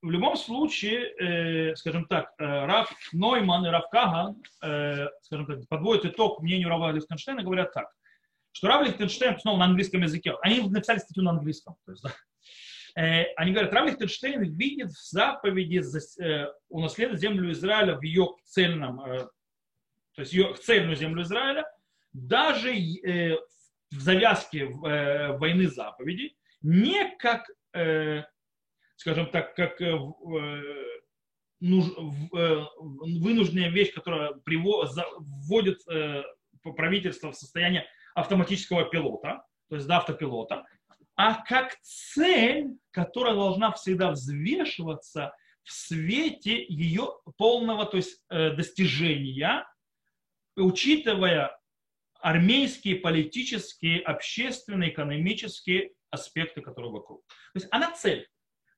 [0.00, 6.70] в любом случае, скажем так, Раф Нойман и Раф Каган, скажем так, подводят итог мнению
[6.70, 7.86] Рава Лихтенштейна, говорят так
[8.52, 12.12] что Рав Лихтенштейн, снова на английском языке, они написали статью на английском, то есть, да,
[13.00, 15.80] э, они говорят, Рав Лихтенштейн видит в заповеди
[16.20, 19.20] э, унаследовать землю Израиля в ее цельном, э,
[20.14, 21.64] то есть ее цельную землю Израиля,
[22.12, 27.46] даже в завязке войны заповеди, не как,
[28.96, 29.80] скажем так, как
[31.58, 35.78] вынужденная вещь, которая вводит
[36.76, 40.64] правительство в состояние автоматического пилота, то есть до автопилота,
[41.16, 49.66] а как цель, которая должна всегда взвешиваться в свете ее полного то есть, э, достижения,
[50.56, 51.56] учитывая
[52.20, 57.24] армейские, политические, общественные, экономические аспекты, которые вокруг.
[57.26, 58.28] То есть она цель.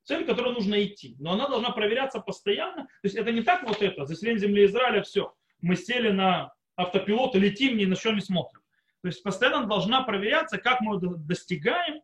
[0.04, 1.16] цель, к которой нужно идти.
[1.18, 2.84] Но она должна проверяться постоянно.
[2.84, 5.34] То есть это не так вот это, заселение земли Израиля, все.
[5.60, 8.60] Мы сели на автопилот и летим, ни на что не смотрим.
[9.04, 12.00] То есть постоянно должна проверяться, как мы достигаем,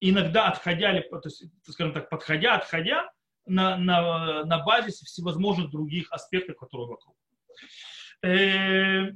[0.00, 3.12] иногда отходя, то есть, скажем так, подходя, отходя
[3.44, 7.14] на, на, на базе всевозможных других аспектов, которые вокруг.
[8.22, 9.12] Э,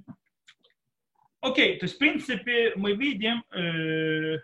[1.41, 4.41] окей, то есть, в принципе, мы видим, э,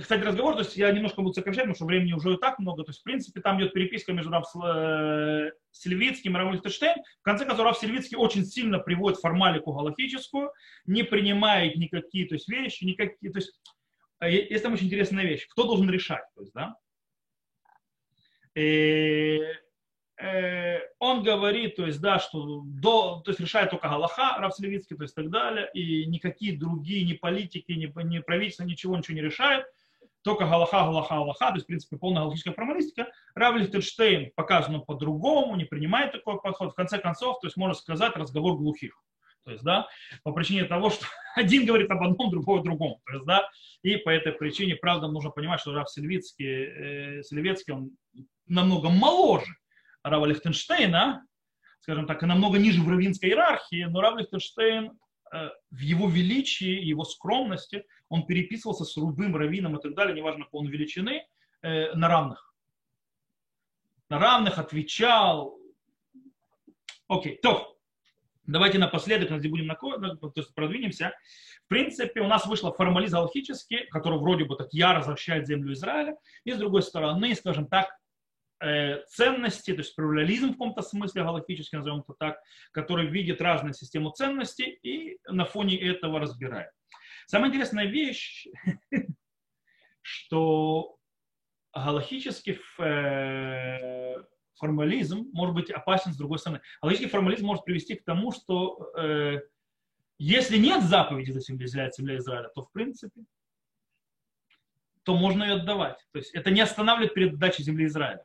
[0.00, 2.84] кстати, разговор, то есть я немножко буду сокращать, потому что времени уже и так много.
[2.84, 6.96] То есть, в принципе, там идет переписка между Рав э, Сильвицким и Равом Лихтенштейн.
[7.20, 10.50] В конце концов, Рав Сильвицкий очень сильно приводит формалику галактическую,
[10.86, 13.32] не принимает никакие то есть, вещи, никакие.
[13.32, 13.60] То есть,
[14.22, 15.46] есть там очень интересная вещь.
[15.48, 16.24] Кто должен решать?
[16.34, 16.76] То есть, да?
[18.54, 19.40] И,
[20.20, 24.96] э, он говорит, то есть, да, что до, то есть решает только Галаха, Рав Левицкий,
[24.96, 29.22] то есть так далее, и никакие другие, ни политики, ни, ни правительства, ничего, ничего не
[29.22, 29.66] решают,
[30.28, 33.10] только Галаха, Галаха, Галаха, то есть, в принципе, полная галактическая формалистика.
[33.34, 36.72] Рав Лихтенштейн показано по-другому, не принимает такой подход.
[36.72, 38.92] В конце концов, то есть, можно сказать, разговор глухих.
[39.46, 39.88] То есть, да,
[40.24, 43.00] по причине того, что один говорит об одном, другой о другом.
[43.06, 43.48] То есть, да,
[43.80, 47.92] и по этой причине, правда, нужно понимать, что Рав Сильвицкий, э, он
[48.46, 49.54] намного моложе
[50.02, 51.24] Рава Лихтенштейна,
[51.80, 54.92] скажем так, и намного ниже в равинской иерархии, но Рав Лихтенштейн
[55.70, 60.60] в его величии, его скромности, он переписывался с любым раввином и так далее, неважно какой
[60.60, 61.26] он величины,
[61.62, 62.54] э, на равных.
[64.08, 65.58] На равных отвечал.
[67.08, 67.76] Окей, то,
[68.46, 71.12] давайте напоследок, если будем то есть продвинемся.
[71.64, 76.16] В принципе, у нас вышла формализм галактический, который вроде бы так яро защищает землю Израиля,
[76.44, 77.94] и с другой стороны, скажем так,
[78.60, 82.40] Э, ценности, то есть плюрализм в каком-то смысле галактический, назовем это так,
[82.72, 86.70] который видит разные системы ценностей и на фоне этого разбирает.
[87.28, 88.48] Самая интересная вещь,
[90.02, 90.96] что
[91.72, 94.24] галактический э,
[94.56, 96.60] формализм может быть опасен с другой стороны.
[96.82, 99.40] Галактический формализм может привести к тому, что э,
[100.18, 103.22] если нет заповеди за земля Израиля, то в принципе
[105.04, 106.04] то можно ее отдавать.
[106.12, 108.24] То есть это не останавливает перед отдачей земли Израиля.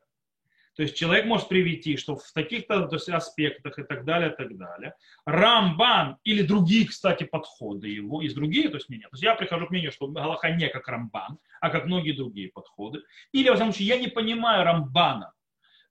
[0.75, 4.35] То есть человек может привести, что в таких-то то есть, аспектах и так далее, и
[4.35, 4.95] так далее.
[5.25, 9.03] Рамбан или другие, кстати, подходы его, из других, то есть мнения.
[9.03, 12.49] То есть я прихожу к мнению, что Галаха не как Рамбан, а как многие другие
[12.49, 13.01] подходы.
[13.31, 15.33] Или, во всяком случае, я не понимаю Рамбана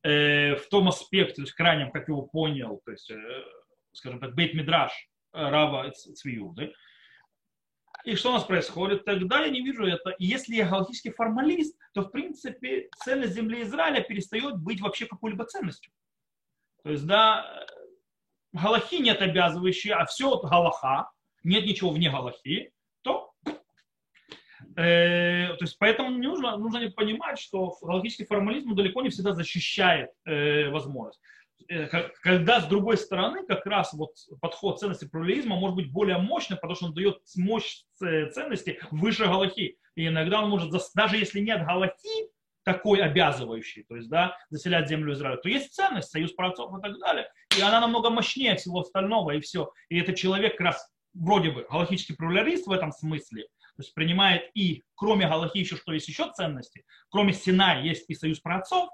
[0.03, 3.45] э, в том аспекте, то есть крайнем, как его понял, то есть, э,
[3.93, 4.93] скажем так, Бейт Мидраш
[5.33, 6.73] э, Рава Цвиуды,
[8.05, 9.05] и что у нас происходит?
[9.05, 10.15] Тогда я не вижу это.
[10.19, 15.93] Если я галактический формалист, то, в принципе, ценность земли Израиля перестает быть вообще какой-либо ценностью.
[16.83, 17.67] То есть, да,
[18.53, 21.11] галахи нет обязывающие, а все от галаха,
[21.45, 22.73] нет ничего вне галахи,
[23.03, 23.33] то,
[24.77, 30.71] э, то есть, поэтому нужно, нужно понимать, что галактический формализм далеко не всегда защищает э,
[30.71, 31.21] возможность.
[31.69, 31.87] Э,
[32.23, 36.75] когда с другой стороны как раз вот подход ценности плурализма может быть более мощным, потому
[36.75, 39.79] что он дает мощь ценности выше галахи.
[39.95, 42.31] И иногда он может, даже если нет галахи,
[42.65, 46.99] такой обязывающий, то есть, да, заселять землю Израиля, то есть ценность, союз праотцов и так
[47.01, 47.29] далее.
[47.59, 49.73] И она намного мощнее всего остального, и все.
[49.89, 54.51] И этот человек как раз вроде бы галахический плуралист в этом смысле, то есть принимает
[54.55, 58.91] и кроме галахи еще что есть еще ценности, кроме Сина есть и союз праотцов,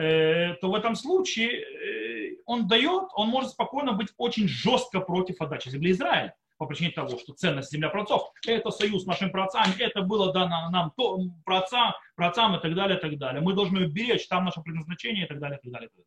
[0.00, 5.68] то в этом случае э, он дает, он может спокойно быть очень жестко против отдачи
[5.68, 10.02] земли Израиля по причине того, что ценность земля праотцов– это союз с нашими праотцами, это
[10.02, 13.42] было дано нам то, праотцам, праотцам и так далее, и так далее.
[13.42, 15.88] Мы должны беречь, там наше предназначение и так далее, и так далее.
[15.88, 16.04] И так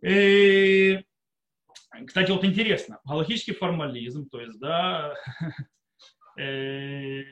[0.00, 1.04] далее.
[2.00, 5.14] И, кстати, вот интересно, галактический формализм, то есть, да,
[6.38, 7.22] э,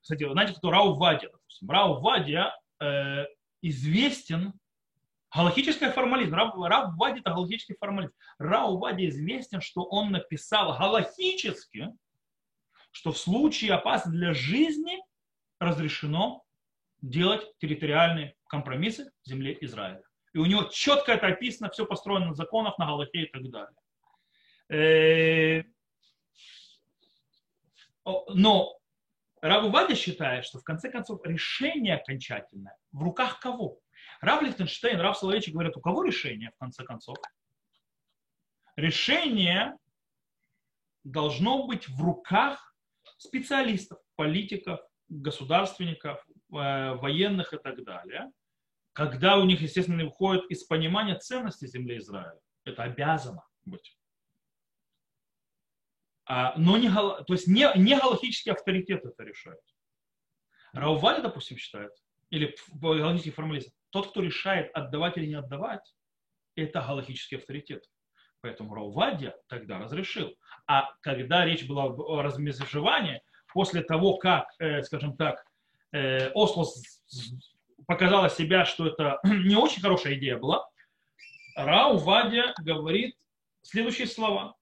[0.00, 1.30] кстати, знаете, кто Рау Вадия.
[1.66, 3.26] Рау Вадия э,
[3.62, 4.52] известен
[5.34, 6.34] галактический формализм.
[6.34, 8.12] Раб, Раб Вади это галактический формализм.
[8.38, 11.88] Рау Вади известен, что он написал галактически,
[12.90, 14.98] что в случае опасности для жизни
[15.58, 16.44] разрешено
[17.00, 20.02] делать территориальные компромиссы в земле Израиля.
[20.34, 23.76] И у него четко это описано, все построено на законах, на Галахе и так далее.
[24.70, 25.64] Э,
[28.04, 28.78] но
[29.40, 33.78] Рав Вадя считает, что в конце концов решение окончательное в руках кого?
[34.22, 37.16] Рав Лихтенштейн, Рав Соловейчик говорят, у кого решение в конце концов?
[38.76, 39.76] Решение
[41.02, 42.74] должно быть в руках
[43.18, 48.30] специалистов, политиков, государственников, э, военных и так далее,
[48.92, 52.40] когда у них, естественно, выходит из понимания ценности земли Израиля.
[52.64, 53.98] Это обязано быть.
[56.26, 59.60] А, но не, то есть не, не галактический авторитет это решает.
[60.72, 61.90] Раували, допустим, считает,
[62.30, 65.94] или галактический формализм, тот, кто решает отдавать или не отдавать,
[66.56, 67.84] это галактический авторитет.
[68.40, 70.34] Поэтому Раувадья тогда разрешил.
[70.66, 75.44] А когда речь была о размежевании, после того, как, э, скажем так,
[75.92, 76.66] э, Осло
[77.86, 80.66] показала себя, что это не очень хорошая идея была,
[81.54, 83.14] Раувадья говорит
[83.60, 84.56] следующие слова.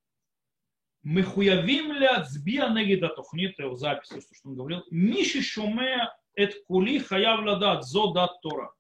[1.03, 4.85] Мехуявим ля цбия негида тухнита в записи, что он говорил.
[4.91, 8.73] Миши шуме эт кули хаяв ладат зо дат Тора.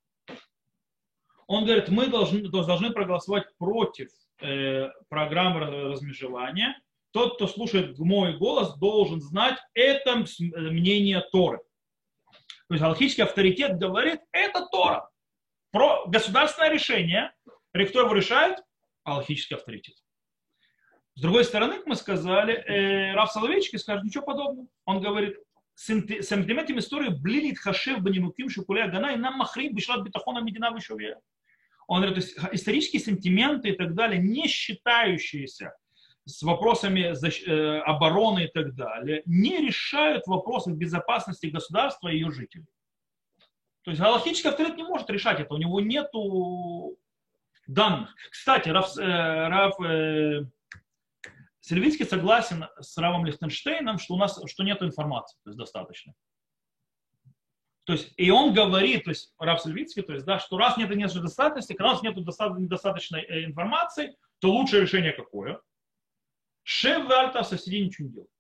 [1.50, 4.08] Он говорит, мы должны, должны проголосовать против
[4.40, 5.58] э, программы
[5.90, 6.80] размежевания.
[7.10, 11.58] Тот, кто слушает мой голос, должен знать это мнение Торы.
[12.68, 15.10] То есть галактический авторитет говорит, это Тора.
[15.72, 17.32] Про государственное решение,
[17.72, 18.60] кто его решает?
[19.04, 19.96] Галактический авторитет.
[21.16, 24.68] С другой стороны, мы сказали, э, Раф Соловейчик скажет ничего подобного.
[24.84, 25.36] Он говорит,
[25.74, 31.18] сентиментом истории блилит хашев банимуким шукуля гана и нам махрим бишлат битахона медина вишуве.
[31.90, 35.74] Он говорит, то есть исторические сентименты и так далее, не считающиеся
[36.24, 42.68] с вопросами э, обороны и так далее, не решают вопросы безопасности государства и ее жителей.
[43.82, 46.12] То есть галактический авторитет не может решать это, у него нет
[47.66, 48.14] данных.
[48.30, 50.44] Кстати, Раф, э, Раф э,
[51.58, 56.14] Сельвицкий согласен с Равом Лихтенштейном, что у нас что нет информации, то есть достаточно.
[57.84, 60.90] То есть, и он говорит, то есть Рав Сельвицкий, то есть, да, что раз нет
[60.90, 65.60] недостаточности, нас нет недостаточной э, информации, то лучшее решение какое?
[66.62, 68.30] Шеф Вальта соседи ничего не делает.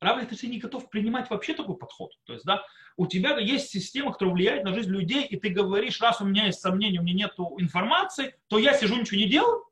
[0.00, 2.12] Рав Лихтенштейн не готов принимать вообще такой подход.
[2.24, 2.64] То есть, да,
[2.96, 6.46] у тебя есть система, которая влияет на жизнь людей, и ты говоришь, раз у меня
[6.46, 9.64] есть сомнения, у меня нет информации, то я сижу, ничего не делаю.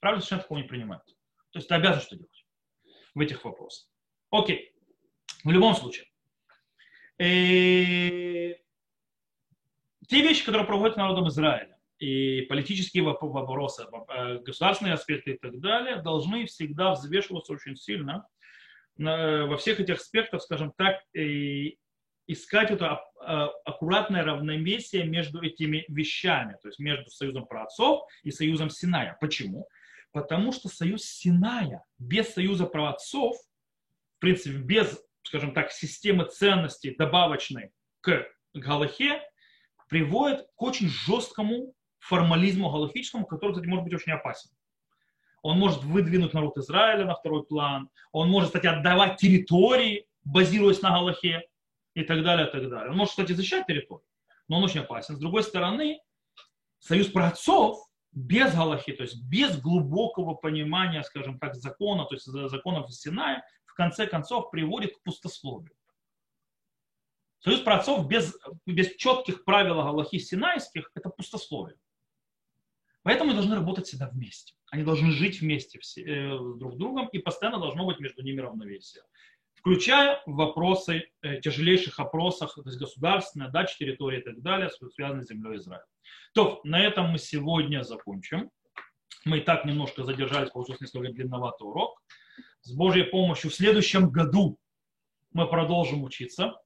[0.00, 1.04] Рав Лихтенштейн такого не принимает.
[1.50, 2.46] То есть ты обязан что делать
[3.14, 3.88] в этих вопросах.
[4.30, 4.72] Окей.
[5.44, 6.06] В любом случае.
[7.20, 8.56] И...
[8.56, 8.60] Э,
[10.08, 16.02] те вещи, которые проводят народом Израиля, и политические вопросы, э, государственные аспекты и так далее,
[16.02, 18.26] должны всегда взвешиваться очень сильно
[18.96, 21.78] во всех этих аспектах, скажем так, и
[22.26, 28.70] искать это а, аккуратное равновесие между этими вещами, то есть между союзом праотцов и союзом
[28.70, 29.16] Синая.
[29.20, 29.68] Почему?
[30.12, 33.36] Потому что союз Синая без союза праотцов,
[34.16, 37.70] в принципе, без, скажем так, системы ценностей добавочной
[38.00, 39.22] к Галахе,
[39.88, 44.50] приводит к очень жесткому формализму галахическому, который, кстати, может быть очень опасен.
[45.42, 50.90] Он может выдвинуть народ Израиля на второй план, он может, кстати, отдавать территории, базируясь на
[50.90, 51.44] Галахе
[51.94, 52.90] и так далее, и так далее.
[52.90, 54.04] Он может, кстати, защищать территорию,
[54.48, 55.14] но он очень опасен.
[55.14, 56.00] С другой стороны,
[56.80, 57.78] союз праотцов
[58.10, 63.44] без Галахи, то есть без глубокого понимания, скажем так, закона, то есть законов Синая,
[63.80, 65.74] конце концов приводит к пустословию.
[67.38, 68.36] Союз праотцов без,
[68.66, 71.78] без четких правил Галахи Синайских– это пустословие.
[73.02, 74.52] Поэтому они должны работать всегда вместе.
[74.70, 78.42] Они должны жить вместе все, э, друг с другом, и постоянно должно быть между ними
[78.42, 79.02] равновесие.
[79.54, 85.28] Включая вопросы э, тяжелейших опросах, то есть государственная, дача территории и так далее, связанные с
[85.28, 85.86] землей Израиля.
[86.34, 88.50] То, на этом мы сегодня закончим.
[89.24, 92.02] Мы и так немножко задержались, получился несколько длинноватый урок.
[92.62, 94.58] С Божьей помощью в следующем году
[95.32, 96.60] мы продолжим учиться,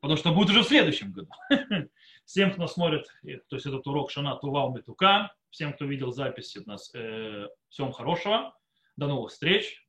[0.00, 1.30] потому что будет уже в следующем году.
[2.24, 3.06] Всем, кто смотрит,
[3.48, 7.92] то есть этот урок Шана Тувал Метука, всем, кто видел записи у нас, э, всем
[7.92, 8.56] хорошего,
[8.96, 9.84] до новых встреч.